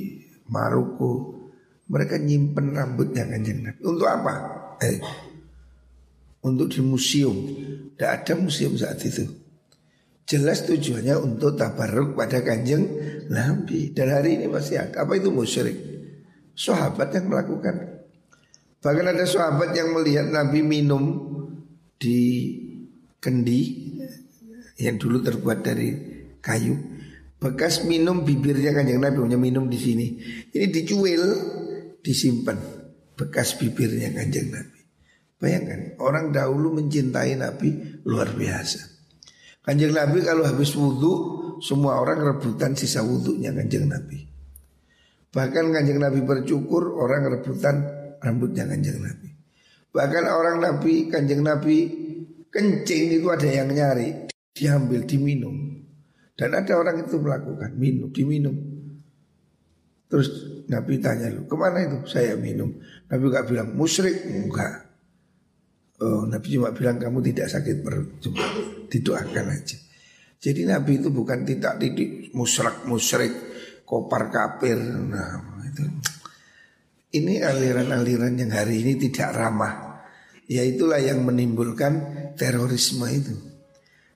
Maroko 0.50 1.44
Mereka 1.90 2.20
nyimpan 2.22 2.66
rambutnya 2.74 3.28
kanjeng 3.28 3.66
Nabi 3.66 3.82
Untuk 3.84 4.08
apa? 4.08 4.34
Eh, 4.82 4.98
untuk 6.44 6.68
di 6.72 6.82
museum 6.84 7.36
Tidak 7.94 8.10
ada 8.10 8.34
museum 8.36 8.74
saat 8.76 9.00
itu 9.04 9.26
Jelas 10.24 10.64
tujuannya 10.64 11.20
untuk 11.20 11.60
tabarruk 11.60 12.16
pada 12.16 12.40
kanjeng 12.40 12.88
Nabi 13.28 13.92
Dan 13.92 14.08
hari 14.12 14.40
ini 14.40 14.48
masih 14.48 14.80
ada 14.80 15.04
Apa 15.04 15.20
itu 15.20 15.30
musyrik? 15.30 15.76
Sahabat 16.54 17.12
yang 17.18 17.34
melakukan 17.34 17.94
Bahkan 18.84 19.16
ada 19.16 19.24
sahabat 19.24 19.72
yang 19.72 19.96
melihat 19.96 20.28
Nabi 20.28 20.60
minum 20.60 21.32
di 21.96 22.52
kendi 23.24 23.96
yang 24.76 25.00
dulu 25.00 25.24
terbuat 25.24 25.64
dari 25.64 25.90
kayu. 26.44 26.93
Bekas 27.44 27.84
minum 27.84 28.24
bibirnya 28.24 28.72
kan 28.72 28.88
yang 28.88 29.04
Nabi 29.04 29.20
punya 29.20 29.36
minum 29.36 29.68
di 29.68 29.76
sini. 29.76 30.16
Ini 30.48 30.72
dicuil, 30.72 31.24
disimpan 32.00 32.56
bekas 33.20 33.60
bibirnya 33.60 34.16
kanjeng 34.16 34.48
Nabi. 34.48 34.80
Bayangkan 35.44 36.00
orang 36.00 36.32
dahulu 36.32 36.80
mencintai 36.80 37.36
Nabi 37.36 38.00
luar 38.08 38.32
biasa. 38.32 38.80
Kanjeng 39.60 39.92
Nabi 39.92 40.24
kalau 40.24 40.48
habis 40.48 40.72
wudhu 40.72 41.14
semua 41.60 42.00
orang 42.00 42.24
rebutan 42.24 42.80
sisa 42.80 43.04
wudhunya 43.04 43.52
kanjeng 43.52 43.92
Nabi. 43.92 44.24
Bahkan 45.36 45.66
kanjeng 45.76 46.00
Nabi 46.00 46.24
bercukur 46.24 46.96
orang 46.96 47.28
rebutan 47.28 47.76
rambutnya 48.24 48.64
kanjeng 48.72 49.04
Nabi. 49.04 49.36
Bahkan 49.94 50.24
orang 50.26 50.58
Nabi, 50.64 51.12
kanjeng 51.12 51.46
Nabi 51.46 51.92
kencing 52.50 53.22
itu 53.22 53.28
ada 53.30 53.46
yang 53.46 53.70
nyari, 53.70 54.30
diambil, 54.58 55.06
diminum. 55.06 55.86
Dan 56.34 56.58
ada 56.58 56.74
orang 56.76 57.06
itu 57.06 57.22
melakukan, 57.22 57.78
minum, 57.78 58.10
diminum. 58.10 58.56
Terus 60.10 60.30
Nabi 60.70 60.98
tanya 60.98 61.30
lu, 61.30 61.46
ke 61.46 61.56
mana 61.58 61.86
itu? 61.86 61.98
Saya 62.10 62.34
minum. 62.38 62.74
Nabi 63.10 63.24
gak 63.30 63.46
bilang, 63.50 63.70
musyrik? 63.78 64.26
Enggak. 64.26 64.94
Oh, 66.02 66.26
Nabi 66.26 66.48
cuma 66.58 66.74
bilang 66.74 66.98
kamu 66.98 67.22
tidak 67.32 67.48
sakit 67.54 67.86
perut, 67.86 68.18
cuma 68.18 68.44
didoakan 68.90 69.46
aja. 69.54 69.78
Jadi 70.42 70.68
Nabi 70.68 71.00
itu 71.00 71.14
bukan 71.14 71.46
tidak 71.46 71.80
didik 71.80 72.34
musyrik, 72.34 72.84
musyrik, 72.90 73.32
kopar 73.86 74.28
kapir. 74.34 74.76
Nah, 74.82 75.62
itu 75.70 75.86
ini 77.14 77.46
aliran-aliran 77.46 78.34
yang 78.42 78.50
hari 78.50 78.82
ini 78.82 78.98
tidak 78.98 79.38
ramah 79.38 80.02
Yaitulah 80.50 80.98
yang 80.98 81.22
menimbulkan 81.22 81.94
terorisme 82.34 83.06
itu 83.06 83.38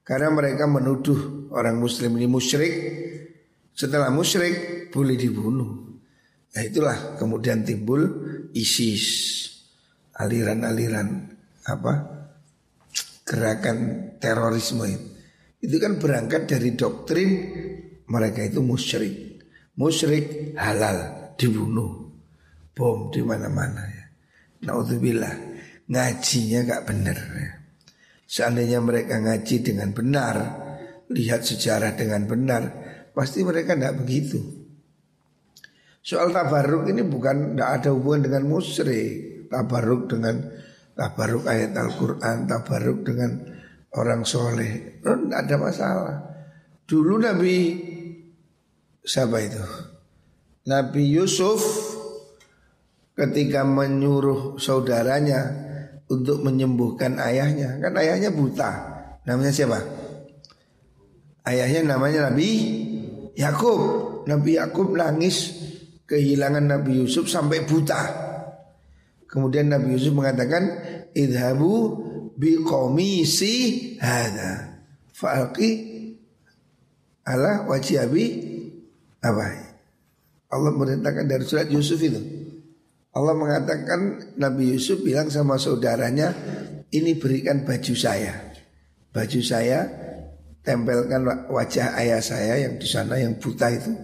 Karena 0.02 0.34
mereka 0.34 0.66
menuduh 0.66 1.37
orang 1.54 1.78
muslim 1.80 2.16
ini 2.18 2.28
musyrik. 2.28 2.74
Setelah 3.78 4.10
musyrik 4.10 4.90
boleh 4.90 5.16
dibunuh. 5.16 5.72
Nah 6.58 6.62
itulah 6.66 7.20
kemudian 7.20 7.62
timbul 7.62 8.02
ISIS. 8.56 9.06
Aliran-aliran 10.18 11.30
apa 11.70 12.18
Gerakan 13.28 13.78
terorisme 14.24 14.88
itu. 14.88 15.08
Itu 15.60 15.76
kan 15.84 16.00
berangkat 16.00 16.48
dari 16.48 16.80
doktrin 16.80 17.30
mereka 18.08 18.40
itu 18.40 18.64
musyrik. 18.64 19.44
Musyrik 19.76 20.56
halal 20.56 21.36
dibunuh. 21.36 22.08
Bom 22.72 23.12
di 23.12 23.20
mana-mana 23.20 23.84
ya. 23.84 24.06
Naudzubillah, 24.64 25.36
ngajinya 25.92 26.60
gak 26.72 26.84
benar 26.88 27.20
ya. 27.20 27.52
Seandainya 28.24 28.80
mereka 28.80 29.20
ngaji 29.20 29.56
dengan 29.60 29.92
benar, 29.92 30.36
lihat 31.12 31.44
sejarah 31.44 31.96
dengan 31.96 32.28
benar, 32.28 32.64
pasti 33.16 33.44
mereka 33.44 33.76
tidak 33.76 34.00
begitu. 34.04 34.40
Soal 36.04 36.32
tabaruk 36.32 36.88
ini 36.88 37.04
bukan 37.04 37.56
tidak 37.56 37.70
ada 37.84 37.90
hubungan 37.92 38.32
dengan 38.32 38.44
musyrik. 38.48 39.48
Tabaruk 39.48 40.12
dengan 40.12 40.44
tabaruk 40.96 41.48
ayat 41.48 41.72
Al-Quran, 41.76 42.48
tabaruk 42.48 43.00
dengan 43.04 43.32
orang 43.96 44.28
soleh, 44.28 45.00
tidak 45.00 45.16
oh, 45.16 45.36
ada 45.36 45.56
masalah. 45.56 46.18
Dulu 46.88 47.20
Nabi 47.20 47.56
siapa 49.04 49.40
itu? 49.44 49.64
Nabi 50.68 51.04
Yusuf 51.16 51.64
ketika 53.16 53.64
menyuruh 53.64 54.60
saudaranya 54.60 55.68
untuk 56.08 56.44
menyembuhkan 56.44 57.20
ayahnya. 57.20 57.80
Kan 57.84 57.96
ayahnya 58.00 58.32
buta. 58.32 58.72
Namanya 59.28 59.52
siapa? 59.52 59.80
Ayahnya 61.48 61.96
namanya 61.96 62.28
Nabi 62.28 62.50
Yakub. 63.40 63.80
Nabi 64.28 64.60
Yakub 64.60 64.92
nangis 64.92 65.56
kehilangan 66.04 66.68
Nabi 66.68 67.08
Yusuf 67.08 67.32
sampai 67.32 67.64
buta. 67.64 68.28
Kemudian 69.32 69.72
Nabi 69.72 69.96
Yusuf 69.96 70.12
mengatakan, 70.12 70.68
"Idhabu 71.16 72.04
bi 72.36 72.60
komisi 72.68 73.96
hada." 74.04 74.84
Fa'alqi 75.16 75.70
ala 77.24 77.64
wajhi 77.64 77.96
abi 77.96 78.26
apa? 79.24 79.46
Allah 80.52 80.72
merintahkan 80.76 81.26
dari 81.28 81.44
surat 81.48 81.68
Yusuf 81.72 82.00
itu. 82.04 82.20
Allah 83.16 83.34
mengatakan 83.34 84.32
Nabi 84.36 84.76
Yusuf 84.76 85.00
bilang 85.02 85.32
sama 85.32 85.56
saudaranya 85.58 86.32
ini 86.92 87.16
berikan 87.18 87.64
baju 87.64 87.96
saya. 87.98 88.54
Baju 89.12 89.42
saya 89.42 90.07
tempelkan 90.68 91.48
wajah 91.48 91.96
ayah 91.96 92.20
saya 92.20 92.68
yang 92.68 92.76
di 92.76 92.84
sana 92.84 93.16
yang 93.16 93.40
buta 93.40 93.72
itu. 93.72 93.96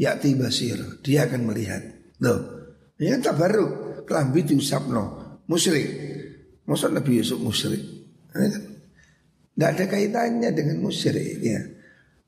Yakti 0.00 0.34
basir, 0.34 0.80
dia 1.06 1.28
akan 1.28 1.46
melihat. 1.46 1.84
Loh, 2.24 2.40
kan 2.96 3.20
tabaruk, 3.20 4.02
kelambi 4.08 4.42
diusapno, 4.42 5.38
musyrik. 5.46 5.86
Masa 6.64 6.88
Nabi 6.88 7.20
Yusuf 7.20 7.38
musyrik? 7.38 7.84
Tidak 8.32 9.68
ada 9.76 9.84
kaitannya 9.86 10.50
dengan 10.56 10.80
musyrik 10.82 11.38
ya. 11.44 11.60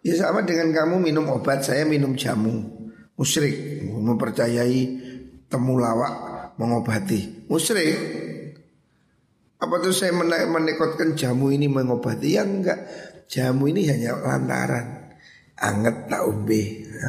Ya 0.04 0.14
sama 0.20 0.44
dengan 0.44 0.68
kamu 0.70 1.00
minum 1.00 1.32
obat, 1.32 1.64
saya 1.64 1.88
minum 1.88 2.12
jamu. 2.12 2.60
Musyrik, 3.16 3.82
mempercayai 3.88 4.80
temulawak 5.52 6.32
mengobati 6.56 7.48
musyrik 7.52 7.96
apa 9.62 9.74
tuh 9.78 9.94
saya 9.94 10.10
menekotkan 10.48 11.14
jamu 11.14 11.54
ini 11.54 11.70
mengobati 11.70 12.34
ya 12.34 12.42
enggak 12.42 12.80
jamu 13.32 13.64
ini 13.72 13.88
hanya 13.88 14.12
lantaran 14.20 15.16
anget 15.56 15.96
tak 16.12 16.22
umbe 16.28 16.84
ya. 16.84 17.08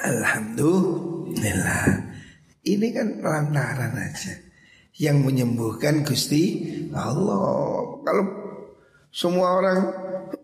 Alhamdulillah. 0.00 1.86
Ini 2.66 2.86
kan 2.90 3.08
lantaran 3.22 3.94
aja. 3.94 4.34
Yang 4.98 5.16
menyembuhkan 5.22 6.02
Gusti 6.02 6.66
Allah. 6.92 8.02
Kalau 8.02 8.26
semua 9.14 9.48
orang 9.62 9.80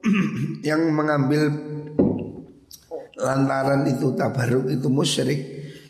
yang 0.69 0.87
mengambil 0.95 1.51
lantaran 3.17 3.85
itu 3.91 4.12
tabaruk 4.15 4.71
itu 4.71 4.87
musyrik, 4.87 5.41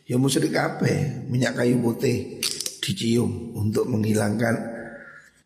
ya 0.09 0.17
musyrik 0.17 0.57
apa? 0.57 0.89
Minyak 1.29 1.63
kayu 1.63 1.79
putih 1.85 2.41
dicium 2.81 3.55
untuk 3.55 3.87
menghilangkan 3.91 4.76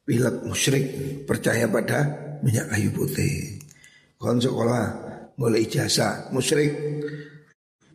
pilek 0.04 0.42
musyrik 0.44 0.84
percaya 1.24 1.70
pada 1.70 1.98
minyak 2.42 2.72
kayu 2.72 2.90
putih. 2.92 3.60
Kon 4.20 4.40
sekolah 4.40 4.84
mulai 5.40 5.64
ijazah 5.64 6.28
musyrik 6.34 6.72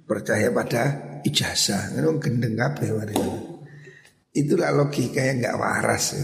percaya 0.05 0.49
pada 0.53 0.83
ijazah. 1.25 1.93
Kan 1.93 2.17
gendeng 2.21 2.55
kabeh 2.55 2.89
Itulah 4.35 4.71
logika 4.75 5.23
yang 5.23 5.39
nggak 5.39 5.57
waras. 5.57 6.15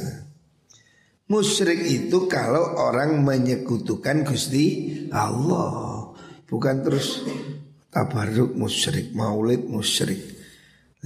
Musyrik 1.31 1.79
itu 1.87 2.27
kalau 2.27 2.75
orang 2.75 3.23
menyekutukan 3.23 4.27
Gusti 4.27 4.91
Allah, 5.15 6.11
bukan 6.43 6.83
terus 6.83 7.23
tabaruk 7.87 8.51
musyrik, 8.51 9.15
maulid 9.15 9.63
musyrik. 9.63 10.19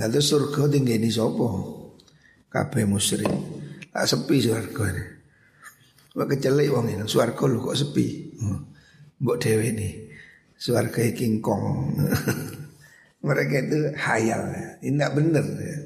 Lalu 0.01 0.17
surga 0.17 0.65
tinggi 0.65 0.97
ini 0.97 1.13
sopo, 1.13 1.49
kabeh 2.49 2.89
musyrik. 2.89 3.29
Tak 3.95 4.11
sepi 4.11 4.43
surga 4.43 4.83
ini. 4.91 5.03
Wah 6.19 6.27
kecelek 6.27 6.67
wong 6.67 6.91
ini, 6.91 7.07
surga 7.07 7.43
lu 7.47 7.63
kok 7.63 7.79
sepi. 7.79 8.07
Hmm. 8.43 8.59
Mbok 9.23 9.39
dewe 9.39 9.71
ini, 9.71 9.89
surga 10.59 11.15
King 11.15 11.39
Kong. 11.39 11.95
Mereka 13.25 13.55
itu 13.55 13.95
hayal, 13.95 14.51
ini 14.83 14.99
tidak 14.99 15.11
benar. 15.15 15.47
Ya. 15.47 15.77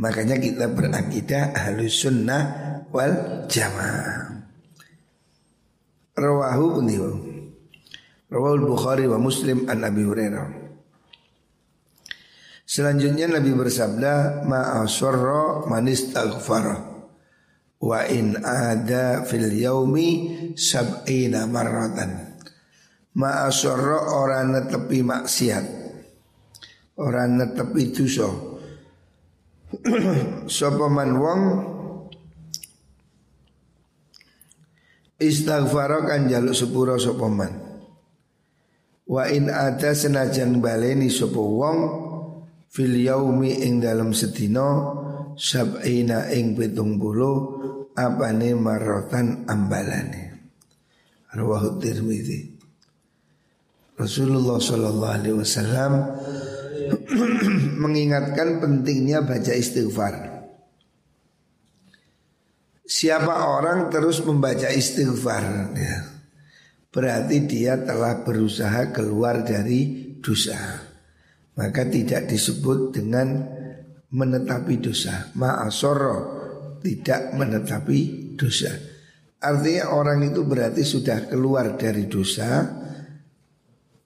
Makanya 0.00 0.40
kita 0.40 0.64
berakidah 0.72 1.52
halus 1.52 1.92
sunnah 1.92 2.42
wal 2.88 3.44
jamaah. 3.52 4.40
Rawahu 6.16 6.80
pundi 6.80 6.96
Rawahu 8.32 8.64
Bukhari 8.64 9.04
wa 9.04 9.20
Muslim 9.20 9.68
an 9.68 9.84
Abi 9.84 10.08
Hurairah. 10.08 10.48
Selanjutnya 12.64 13.28
Nabi 13.28 13.52
bersabda 13.52 14.40
ma'asarra 14.48 15.68
man 15.68 15.84
istaghfara 15.84 16.93
wa 17.84 18.00
in 18.08 18.40
ada 18.40 19.28
fil 19.28 19.52
yaumi 19.52 20.08
sab'ina 20.56 21.44
marratan. 21.44 22.40
Ma'asarra 23.20 24.08
orang 24.08 24.56
netepi 24.56 25.04
maksiat. 25.04 25.84
Orang 26.96 27.42
netepi 27.42 27.90
dosa 27.90 28.30
Sapa 30.46 30.86
man 30.86 31.18
wong 31.18 31.40
istighfar 35.18 36.06
kan 36.06 36.30
jaluk 36.30 36.54
sepuro 36.54 36.94
sapa 36.94 37.26
man. 37.26 37.52
Wa 39.04 39.26
in 39.26 39.50
ada 39.50 39.90
senajan 39.92 40.62
baleni 40.62 41.10
sapa 41.10 41.42
wong 41.42 41.78
fil 42.70 42.94
yaumi 42.94 43.66
ing 43.66 43.82
dalam 43.82 44.14
sedina 44.14 44.94
sab'ina 45.34 46.30
ing 46.30 46.54
pitung 46.54 46.98
puluh 47.02 47.63
apane 47.94 48.54
marotan 48.58 49.46
ambalane. 49.46 50.34
Rawahu 51.34 51.82
Tirmidzi. 51.82 52.54
Rasulullah 53.94 54.58
sallallahu 54.58 55.14
alaihi 55.14 55.38
wasallam 55.38 55.92
mengingatkan 57.82 58.58
pentingnya 58.58 59.22
baca 59.22 59.54
istighfar. 59.54 60.34
Siapa 62.84 63.48
orang 63.48 63.88
terus 63.88 64.20
membaca 64.20 64.68
istighfar 64.68 65.72
ya, 65.72 66.04
Berarti 66.92 67.48
dia 67.48 67.80
telah 67.80 68.20
berusaha 68.20 68.92
keluar 68.92 69.40
dari 69.40 70.12
dosa 70.20 70.84
Maka 71.56 71.88
tidak 71.88 72.28
disebut 72.28 72.92
dengan 72.92 73.40
menetapi 74.12 74.84
dosa 74.84 75.32
Ma'asoro 75.32 76.43
tidak 76.84 77.32
menetapi 77.32 78.36
dosa 78.36 78.94
Artinya 79.44 79.92
orang 79.92 80.24
itu 80.24 80.40
berarti 80.40 80.80
sudah 80.80 81.28
keluar 81.28 81.76
dari 81.76 82.08
dosa 82.08 82.64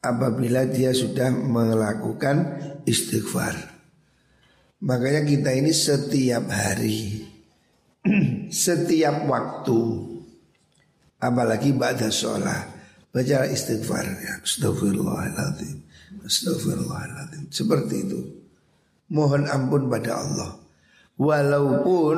apabila 0.02 0.66
dia 0.66 0.90
sudah 0.90 1.30
melakukan 1.30 2.58
istighfar. 2.82 3.54
Makanya 4.82 5.22
kita 5.22 5.54
ini 5.54 5.70
setiap 5.70 6.42
hari, 6.50 7.22
setiap 8.50 9.30
waktu, 9.30 9.78
apalagi 11.22 11.70
pada 11.78 12.10
sholat, 12.10 12.66
baca 13.14 13.46
istighfar. 13.46 14.06
Ya, 14.18 14.42
astagfirullahaladzim, 14.42 15.86
astagfirullahaladzim. 16.26 17.46
Seperti 17.54 17.94
itu. 18.10 18.20
Mohon 19.14 19.46
ampun 19.46 19.86
pada 19.86 20.18
Allah. 20.18 20.50
Walaupun 21.14 22.16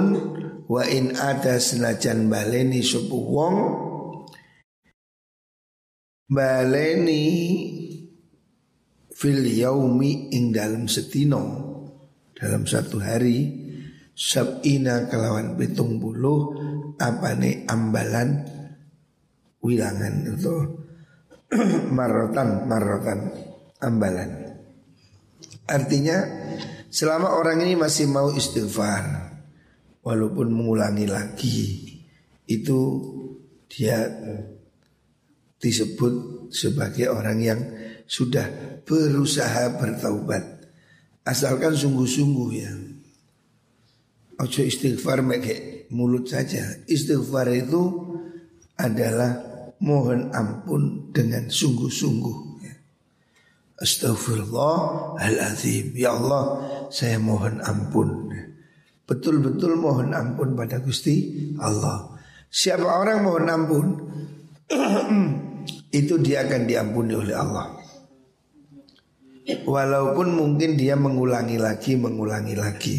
wa 0.71 0.87
in 0.87 1.19
ada 1.19 1.59
senajan 1.59 2.31
baleni 2.31 2.79
subuh 2.79 3.25
wong 3.27 3.57
baleni 6.31 7.27
fil 9.11 9.43
yaumi 9.43 10.31
ing 10.31 10.55
dalam 10.55 10.87
setino 10.87 11.43
dalam 12.39 12.71
satu 12.71 13.03
hari 13.03 13.51
sabina 14.15 15.11
kelawan 15.11 15.59
pitung 15.59 15.99
buluh 15.99 16.55
apa 17.03 17.35
nih 17.35 17.67
ambalan 17.67 18.47
wilangan 19.59 20.15
itu 20.39 20.57
marotan 21.99 22.71
marotan 22.71 23.51
ambalan. 23.83 24.31
Artinya 25.67 26.19
selama 26.91 27.35
orang 27.35 27.63
ini 27.65 27.75
masih 27.75 28.07
mau 28.11 28.31
istighfar 28.31 29.30
walaupun 30.01 30.53
mengulangi 30.53 31.07
lagi 31.07 31.59
itu 32.49 32.79
dia 33.71 34.11
disebut 35.61 36.49
sebagai 36.51 37.13
orang 37.13 37.39
yang 37.39 37.61
sudah 38.11 38.43
berusaha 38.83 39.79
bertaubat. 39.79 40.67
Asalkan 41.23 41.79
sungguh-sungguh 41.79 42.51
ya. 42.59 42.75
Ojo 44.41 44.65
istighfar 44.65 45.21
pakai 45.23 45.87
mulut 45.93 46.25
saja. 46.27 46.65
Istighfar 46.89 47.53
itu 47.55 48.11
adalah 48.81 49.37
mohon 49.85 50.33
ampun 50.33 51.13
dengan 51.13 51.45
sungguh-sungguh 51.47 52.37
ya. 52.65 52.73
Astagfirullahaladzim 53.85 55.93
Ya 55.95 56.17
Allah 56.17 56.65
saya 56.89 57.21
mohon 57.21 57.61
ampun 57.63 58.30
Betul-betul 59.11 59.75
mohon 59.75 60.15
ampun 60.15 60.55
pada 60.55 60.79
Gusti 60.79 61.51
Allah 61.59 62.11
Siapa 62.51 62.83
orang 62.83 63.23
mohon 63.23 63.47
ampun 63.47 63.87
itu 66.03 66.19
dia 66.19 66.43
akan 66.43 66.67
diampuni 66.67 67.15
oleh 67.15 67.31
Allah. 67.39 67.79
Walaupun 69.67 70.35
mungkin 70.35 70.75
dia 70.75 70.99
mengulangi 70.99 71.63
lagi, 71.63 71.95
mengulangi 71.95 72.55
lagi. 72.59 72.97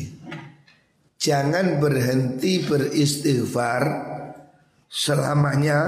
Jangan 1.20 1.84
berhenti 1.84 2.64
beristighfar 2.64 3.84
selamanya 4.88 5.80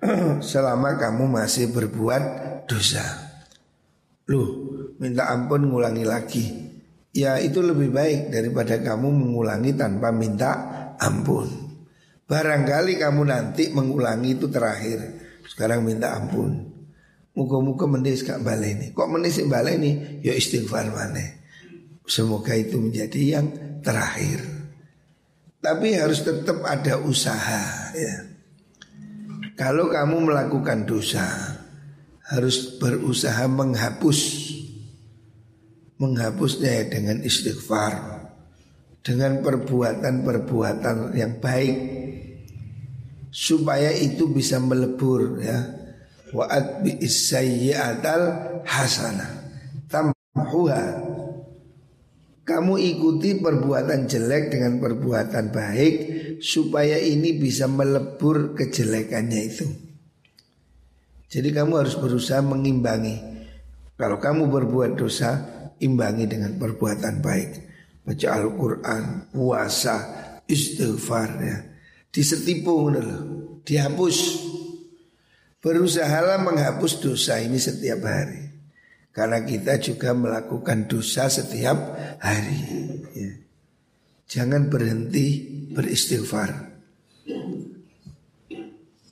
selama 0.50 0.96
kamu 0.96 1.28
masih 1.28 1.68
berbuat 1.76 2.22
dosa. 2.64 3.04
Loh, 4.32 4.48
minta 4.96 5.28
ampun 5.28 5.68
ngulangi 5.68 6.04
lagi. 6.08 6.67
Ya 7.16 7.40
itu 7.40 7.64
lebih 7.64 7.88
baik 7.90 8.30
daripada 8.30 8.78
kamu 8.78 9.08
mengulangi 9.08 9.72
tanpa 9.74 10.12
minta 10.12 10.50
ampun. 11.00 11.48
Barangkali 12.28 13.00
kamu 13.00 13.22
nanti 13.24 13.72
mengulangi 13.72 14.36
itu 14.36 14.52
terakhir. 14.52 15.00
Sekarang 15.48 15.80
minta 15.80 16.12
ampun. 16.12 16.68
Muka-muka 17.32 17.88
mendis 17.88 18.26
gak 18.26 18.44
baleni. 18.44 18.92
Kok 18.92 19.08
mendis 19.08 19.40
baleni? 19.48 20.20
Ya 20.20 20.36
istighfar 20.36 20.92
mana. 20.92 21.24
Semoga 22.04 22.52
itu 22.52 22.76
menjadi 22.76 23.40
yang 23.40 23.46
terakhir. 23.80 24.44
Tapi 25.58 25.96
harus 25.96 26.22
tetap 26.22 26.60
ada 26.66 27.00
usaha 27.00 27.94
ya. 27.96 28.14
Kalau 29.58 29.90
kamu 29.90 30.30
melakukan 30.30 30.86
dosa 30.86 31.26
harus 32.28 32.78
berusaha 32.78 33.48
menghapus 33.48 34.18
menghapusnya 35.98 36.70
ya 36.82 36.84
dengan 36.90 37.22
istighfar 37.22 38.22
dengan 39.02 39.42
perbuatan-perbuatan 39.42 41.14
yang 41.14 41.38
baik 41.42 41.76
supaya 43.30 43.92
itu 43.94 44.30
bisa 44.30 44.58
melebur 44.58 45.42
ya 45.42 45.58
wa 46.34 46.46
bi 46.82 46.98
sayyi'atal 47.02 48.22
hasanah 48.64 49.32
huha 50.38 51.08
kamu 52.48 52.80
ikuti 52.80 53.36
perbuatan 53.44 54.08
jelek 54.08 54.56
dengan 54.56 54.80
perbuatan 54.80 55.52
baik 55.52 55.94
supaya 56.40 56.96
ini 56.96 57.36
bisa 57.36 57.68
melebur 57.68 58.56
kejelekannya 58.56 59.40
itu. 59.44 59.68
Jadi 61.28 61.52
kamu 61.52 61.84
harus 61.84 62.00
berusaha 62.00 62.40
mengimbangi. 62.40 63.20
Kalau 64.00 64.16
kamu 64.16 64.48
berbuat 64.48 64.96
dosa, 64.96 65.57
imbangi 65.82 66.26
dengan 66.30 66.56
perbuatan 66.56 67.20
baik. 67.22 67.50
Baca 68.04 68.28
Al-Quran, 68.34 69.04
puasa, 69.32 69.96
istighfar 70.48 71.30
ya. 71.44 71.58
Disetipu 72.08 72.88
loh, 72.88 73.60
dihapus. 73.62 74.48
Berusahalah 75.60 76.40
menghapus 76.40 77.02
dosa 77.04 77.36
ini 77.42 77.60
setiap 77.60 78.00
hari. 78.06 78.48
Karena 79.12 79.42
kita 79.42 79.82
juga 79.82 80.14
melakukan 80.14 80.86
dosa 80.86 81.26
setiap 81.26 81.76
hari 82.22 82.60
ya. 83.12 83.32
Jangan 84.28 84.70
berhenti 84.70 85.48
beristighfar 85.74 86.68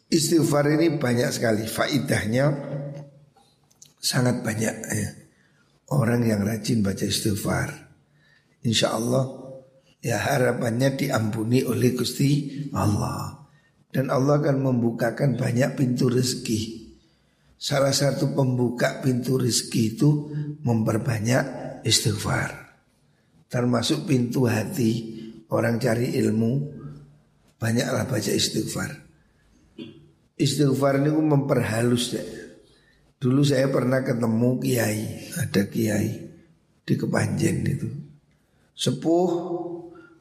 Istighfar 0.06 0.70
ini 0.78 0.96
banyak 1.02 1.28
sekali 1.34 1.66
Faidahnya 1.66 2.54
sangat 3.98 4.46
banyak 4.46 4.74
ya. 4.86 5.08
Orang 5.92 6.26
yang 6.26 6.42
rajin 6.42 6.82
baca 6.82 7.06
istighfar 7.06 7.70
Insya 8.66 8.94
Allah 8.94 9.46
Ya 10.02 10.18
harapannya 10.18 10.98
diampuni 10.98 11.62
oleh 11.62 11.94
Gusti 11.94 12.62
Allah 12.74 13.46
Dan 13.90 14.10
Allah 14.10 14.42
akan 14.42 14.66
membukakan 14.66 15.38
banyak 15.38 15.78
pintu 15.78 16.10
rezeki 16.10 16.86
Salah 17.56 17.92
satu 17.96 18.36
pembuka 18.36 19.00
pintu 19.00 19.40
rezeki 19.40 19.82
itu 19.96 20.10
memperbanyak 20.60 21.44
istighfar. 21.88 22.52
Termasuk 23.48 24.04
pintu 24.04 24.44
hati 24.44 24.92
orang 25.48 25.80
cari 25.80 26.12
ilmu 26.20 26.52
banyaklah 27.56 28.04
baca 28.04 28.32
istighfar. 28.32 28.92
Istighfar 30.36 31.00
ini 31.00 31.10
memperhalus 31.16 32.04
ya. 32.12 32.24
Dulu 33.26 33.42
saya 33.42 33.66
pernah 33.66 34.06
ketemu 34.06 34.54
kiai, 34.62 35.34
ada 35.34 35.66
kiai 35.66 36.14
di 36.86 36.94
Kepanjen 36.94 37.58
itu. 37.66 37.90
Sepuh 38.70 39.30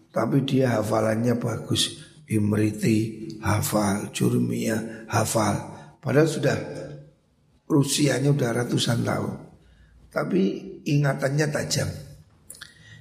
tapi 0.10 0.42
dia 0.42 0.82
hafalannya 0.82 1.38
bagus. 1.38 2.02
Imriti 2.26 3.30
hafal, 3.46 4.10
Jurmiyah 4.10 5.06
hafal. 5.06 5.54
Padahal 6.02 6.26
sudah 6.26 6.58
usianya 7.70 8.34
udah 8.34 8.66
ratusan 8.66 9.06
tahun. 9.06 9.38
Tapi 10.10 10.42
ingatannya 10.90 11.46
tajam. 11.54 11.90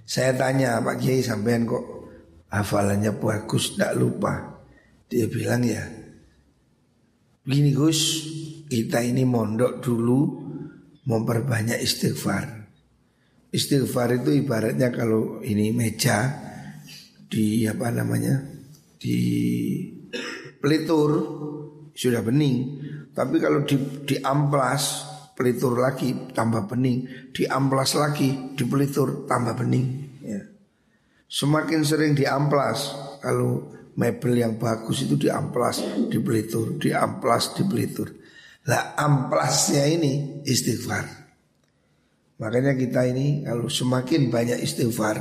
Saya 0.05 0.37
tanya 0.37 0.85
Pak 0.85 1.01
Kiai 1.01 1.25
sampean 1.25 1.64
kok 1.64 2.12
hafalannya 2.53 3.17
bagus, 3.17 3.73
tidak 3.73 3.97
lupa. 3.97 4.61
Dia 5.09 5.25
bilang 5.33 5.64
ya, 5.64 5.81
begini 7.49 7.73
Gus, 7.73 8.01
kita 8.75 8.99
ini 9.07 9.23
mondok 9.23 9.79
dulu 9.79 10.21
memperbanyak 11.07 11.79
istighfar. 11.79 12.67
Istighfar 13.55 14.19
itu 14.19 14.35
ibaratnya 14.35 14.91
kalau 14.91 15.39
ini 15.47 15.71
meja 15.71 16.27
di 17.31 17.63
apa 17.71 17.95
namanya 17.95 18.43
di 18.99 19.19
pelitur 20.59 21.11
sudah 21.95 22.19
bening 22.27 22.57
tapi 23.15 23.39
kalau 23.39 23.63
di, 23.63 23.79
di 24.03 24.19
amplas 24.19 25.07
pelitur 25.39 25.79
lagi 25.79 26.35
tambah 26.35 26.67
bening, 26.67 27.31
di 27.31 27.47
amplas 27.47 27.95
lagi 27.95 28.59
di 28.59 28.65
pelitur 28.67 29.27
tambah 29.31 29.55
bening. 29.55 29.87
Ya. 30.19 30.43
Semakin 31.31 31.87
sering 31.87 32.19
di 32.19 32.27
amplas 32.27 32.91
kalau 33.23 33.71
mebel 33.95 34.35
yang 34.35 34.59
bagus 34.59 35.07
itu 35.07 35.15
di 35.15 35.31
amplas 35.31 35.79
di 36.11 36.19
pelitur, 36.19 36.75
di 36.75 36.91
amplas 36.91 37.55
di 37.55 37.63
pelitur. 37.63 38.24
Lah 38.64 38.96
amplasnya 38.96 39.85
ini 39.92 40.40
istighfar. 40.48 41.05
Makanya 42.40 42.72
kita 42.72 43.05
ini 43.05 43.44
kalau 43.44 43.68
semakin 43.68 44.33
banyak 44.33 44.59
istighfar, 44.64 45.20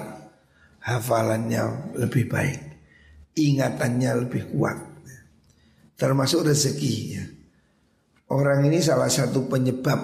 hafalannya 0.80 1.96
lebih 2.00 2.32
baik, 2.32 2.60
ingatannya 3.36 4.26
lebih 4.26 4.48
kuat, 4.56 4.80
termasuk 6.00 6.48
rezeki 6.48 6.96
ya. 7.20 7.24
Orang 8.32 8.66
ini 8.66 8.80
salah 8.80 9.12
satu 9.12 9.46
penyebab 9.46 10.00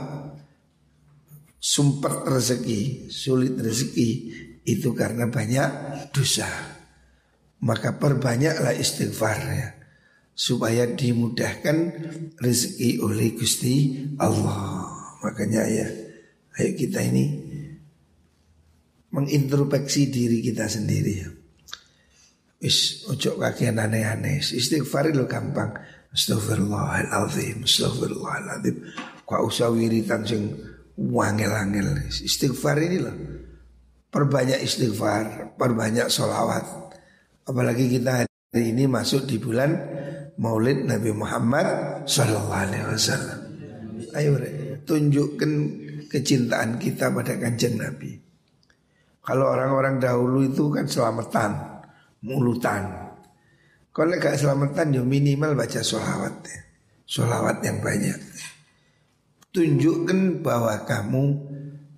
sumpah 1.58 2.28
rezeki, 2.28 3.10
sulit 3.10 3.56
rezeki 3.58 4.10
itu 4.68 4.92
karena 4.94 5.32
banyak 5.32 5.70
dosa. 6.12 6.48
Maka 7.64 7.98
perbanyaklah 7.98 8.76
istighfar 8.76 9.40
ya 9.50 9.79
supaya 10.40 10.88
dimudahkan 10.88 11.78
rezeki 12.40 13.04
oleh 13.04 13.36
Gusti 13.36 14.08
Allah. 14.24 14.88
Makanya 15.20 15.68
ya, 15.68 15.88
ayo 16.56 16.72
kita 16.80 17.04
ini 17.04 17.28
mengintrospeksi 19.12 20.08
diri 20.08 20.40
kita 20.40 20.64
sendiri 20.72 21.14
ya. 21.20 21.30
Wis 22.64 23.04
ojo 23.12 23.36
kakean 23.36 23.84
aneh-aneh. 23.84 24.40
Istighfar 24.40 25.12
itu 25.12 25.28
gampang. 25.28 25.76
Astagfirullahaladzim 26.10 27.62
Astagfirullahaladzim 27.70 28.76
Kau 29.30 29.46
usah 29.46 29.70
wiritan 29.70 30.26
sing 30.26 30.58
wangel-angel 30.98 32.10
Istighfar 32.10 32.82
ini 32.82 32.98
loh 32.98 33.14
Perbanyak 34.10 34.58
istighfar 34.58 35.54
Perbanyak 35.54 36.10
sholawat 36.10 36.66
Apalagi 37.46 37.94
kita 37.94 38.26
hari 38.26 38.74
ini 38.74 38.90
masuk 38.90 39.30
di 39.30 39.38
bulan 39.38 39.70
Maulid 40.40 40.88
Nabi 40.88 41.12
Muhammad 41.12 41.68
Sallallahu 42.08 42.64
Alaihi 42.64 42.86
Wasallam 42.88 43.40
Ayo 44.16 44.40
tunjukkan 44.88 45.52
kecintaan 46.08 46.80
kita 46.80 47.12
pada 47.12 47.36
kanjeng 47.36 47.76
Nabi 47.76 48.16
Kalau 49.20 49.52
orang-orang 49.52 50.00
dahulu 50.00 50.48
itu 50.48 50.72
kan 50.72 50.88
selamatan 50.88 51.84
Mulutan 52.24 53.10
kalau 53.90 54.16
gak 54.16 54.40
selamatan 54.40 54.96
ya 54.96 55.04
minimal 55.04 55.60
baca 55.60 55.84
sholawat 55.84 56.36
ya. 56.46 56.60
Sholawat 57.04 57.60
yang 57.66 57.84
banyak 57.84 58.16
Tunjukkan 59.50 60.46
bahwa 60.46 60.86
kamu 60.86 61.24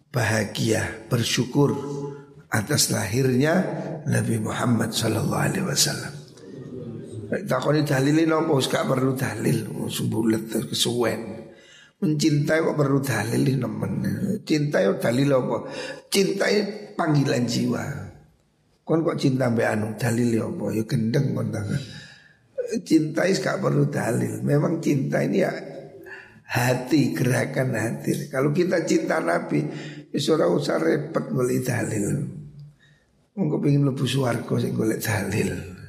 bahagia, 0.08 1.06
bersyukur 1.12 1.75
atas 2.47 2.95
lahirnya 2.95 3.60
Nabi 4.08 4.39
Muhammad 4.39 4.95
Sallallahu 4.95 5.45
Alaihi 5.51 5.67
Wasallam. 5.67 6.21
Takoni 7.32 7.88
dalilin 7.88 8.36
apa 8.36 8.60
gak 8.60 8.91
perlu 8.91 9.15
dalil, 9.15 9.88
sumbulet 9.88 10.52
kesuwen. 10.52 11.48
Mencintai 12.04 12.60
kok 12.60 12.76
perlu 12.76 13.00
dalil 13.00 13.56
nemen. 13.56 13.94
Cintai 14.44 14.89
dalil 15.00 15.30
apa? 15.32 15.58
Cintai 16.12 16.56
panggilan 16.91 17.48
jiwa. 17.48 17.86
Kon 18.84 19.06
kok 19.08 19.15
cinta 19.15 19.48
mbak 19.48 19.70
anu 19.72 19.88
dalil 19.96 20.30
ya 20.34 20.44
apa 20.50 20.65
ya 20.76 20.84
gendeng 20.84 21.32
kon 21.32 21.54
Cinta 22.84 23.24
is 23.30 23.39
gak 23.39 23.63
perlu 23.63 23.88
dalil. 23.88 24.44
Memang 24.44 24.84
cinta 24.84 25.24
ini 25.24 25.39
ya 25.39 25.52
hati 26.52 27.15
gerakan 27.15 27.80
hati. 27.80 28.28
Kalau 28.28 28.52
kita 28.52 28.84
cinta 28.84 29.24
Nabi, 29.24 29.63
ora 30.12 30.52
usah 30.52 30.84
repot 30.84 31.32
golek 31.32 31.63
dalil. 31.63 32.28
Monggo 33.39 33.63
pengin 33.63 33.88
mlebu 33.88 34.04
swarga 34.04 34.60
sing 34.60 34.76
golek 34.76 35.00
dalil. 35.00 35.81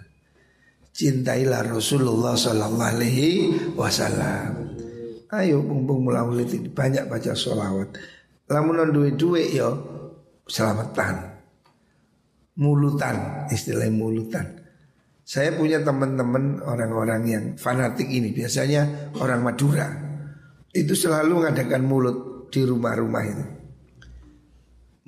Cintailah 0.93 1.65
Rasulullah 1.73 2.37
sallallahu 2.37 2.89
alaihi 2.97 3.31
wasallam. 3.75 4.77
Ayo 5.33 5.65
mumpung 5.65 6.05
mulai 6.05 6.45
banyak 6.69 7.09
baca 7.09 7.33
sholawat. 7.33 7.97
Lamun 8.53 8.93
duwe-duwe 8.93 9.57
yo 9.57 9.71
selamatan 10.45 11.33
mulutan, 12.59 13.49
istilah 13.49 13.89
mulutan. 13.89 14.61
Saya 15.23 15.55
punya 15.55 15.81
teman-teman 15.81 16.61
orang-orang 16.61 17.23
yang 17.25 17.45
fanatik 17.57 18.11
ini 18.11 18.35
biasanya 18.35 19.15
orang 19.17 19.41
Madura. 19.41 19.89
Itu 20.73 20.93
selalu 20.99 21.47
mengadakan 21.47 21.83
mulut 21.87 22.17
di 22.53 22.61
rumah-rumah 22.67 23.25
itu. 23.25 23.45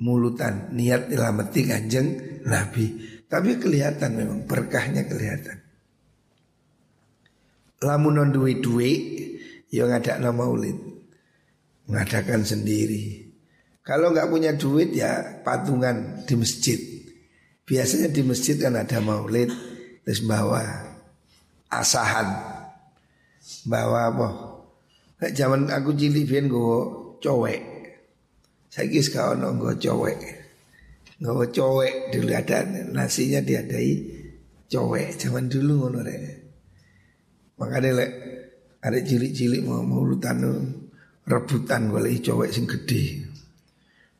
Mulutan, 0.01 0.73
niat 0.73 1.11
ilamati 1.11 1.61
kanjeng 1.67 2.07
Nabi. 2.47 2.85
Tapi 3.25 3.57
kelihatan 3.59 4.11
memang 4.15 4.39
berkahnya 4.47 5.05
kelihatan. 5.05 5.64
Lamunon 7.85 8.33
duwe-duwe 8.33 8.91
yang 9.69 9.93
ada 9.93 10.17
nama 10.17 10.33
maulid. 10.33 10.73
Mengadakan 11.85 12.41
sendiri. 12.41 13.29
Kalau 13.85 14.09
nggak 14.09 14.33
punya 14.33 14.57
duit 14.57 14.97
ya 14.97 15.45
patungan 15.45 16.25
di 16.25 16.33
masjid. 16.33 16.81
Biasanya 17.65 18.13
di 18.13 18.21
masjid 18.21 18.57
kan 18.61 18.77
ada 18.77 19.01
maulid 19.01 19.49
Terus 20.05 20.21
bawa 20.21 20.61
asahan 21.73 22.29
Bawa 23.65 24.13
apa 24.13 24.29
Kayak 25.17 25.33
zaman 25.33 25.73
aku 25.73 25.97
cilik 25.97 26.29
biar 26.29 26.45
gue 26.45 26.77
cowek 27.25 27.61
Saya 28.69 28.85
kis 28.91 29.09
kau 29.09 29.33
nonggo 29.33 29.71
cowek, 29.79 30.19
nonggo 31.23 31.47
cowek 31.47 32.11
dulu 32.11 32.35
ada 32.35 32.67
nasinya 32.91 33.39
diadai 33.39 34.03
cowek 34.67 35.15
zaman 35.15 35.47
dulu 35.47 35.87
ngono 35.87 36.03
rek. 36.03 36.44
Makanya 37.55 37.91
lek 37.95 38.11
ada 38.83 38.99
cilik-cilik 39.01 39.65
mau 39.65 39.81
maulutan 39.81 40.43
rebutan 41.25 41.89
golek 41.89 42.21
cowek 42.21 42.53
sing 42.53 42.69
gede. 42.69 43.25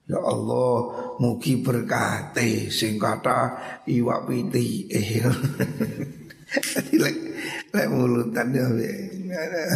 Ya 0.05 0.21
Allah, 0.21 0.73
mugi 1.17 1.65
berkati 1.65 2.69
sing 2.69 3.01
kata 3.01 3.57
iwak 3.89 4.29
piti 4.29 4.85
eh. 4.89 5.09
Lek 7.01 7.15
lek 7.73 7.87
mulutan 7.89 8.53
ya 8.53 8.69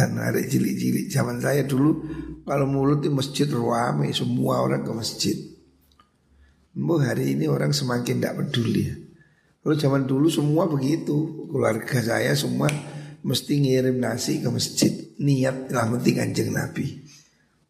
ada 0.00 0.40
cilik-cilik 0.40 1.10
zaman 1.10 1.42
saya 1.42 1.66
dulu 1.66 2.06
kalau 2.46 2.64
mulut 2.64 3.04
di 3.04 3.10
masjid 3.12 3.50
ruame 3.50 4.14
semua 4.14 4.62
orang 4.64 4.86
ke 4.86 4.92
masjid. 4.94 5.36
Bu 6.70 7.02
hari 7.02 7.34
ini 7.34 7.50
orang 7.50 7.74
semakin 7.74 8.22
tidak 8.22 8.38
peduli. 8.40 8.86
Kalau 9.60 9.76
zaman 9.76 10.08
dulu 10.08 10.32
semua 10.32 10.64
begitu, 10.64 11.44
keluarga 11.50 12.00
saya 12.00 12.32
semua 12.32 12.70
mesti 13.22 13.60
ngirim 13.60 14.00
nasi 14.00 14.40
ke 14.40 14.48
masjid 14.48 14.92
niat 15.20 15.68
penting 15.68 16.16
kanjeng 16.16 16.50
Nabi. 16.52 16.86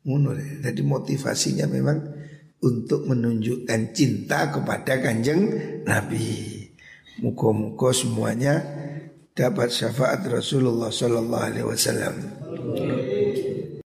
Munur. 0.07 0.39
Jadi 0.39 0.81
motivasinya 0.81 1.69
memang 1.69 1.99
untuk 2.61 3.05
menunjukkan 3.09 3.81
cinta 3.93 4.49
kepada 4.49 5.01
kanjeng 5.01 5.49
Nabi. 5.85 6.57
Muka-muka 7.21 7.93
semuanya 7.93 8.65
dapat 9.37 9.69
syafaat 9.73 10.25
Rasulullah 10.25 10.89
Sallallahu 10.89 11.45
Alaihi 11.45 11.67
Wasallam. 11.69 12.15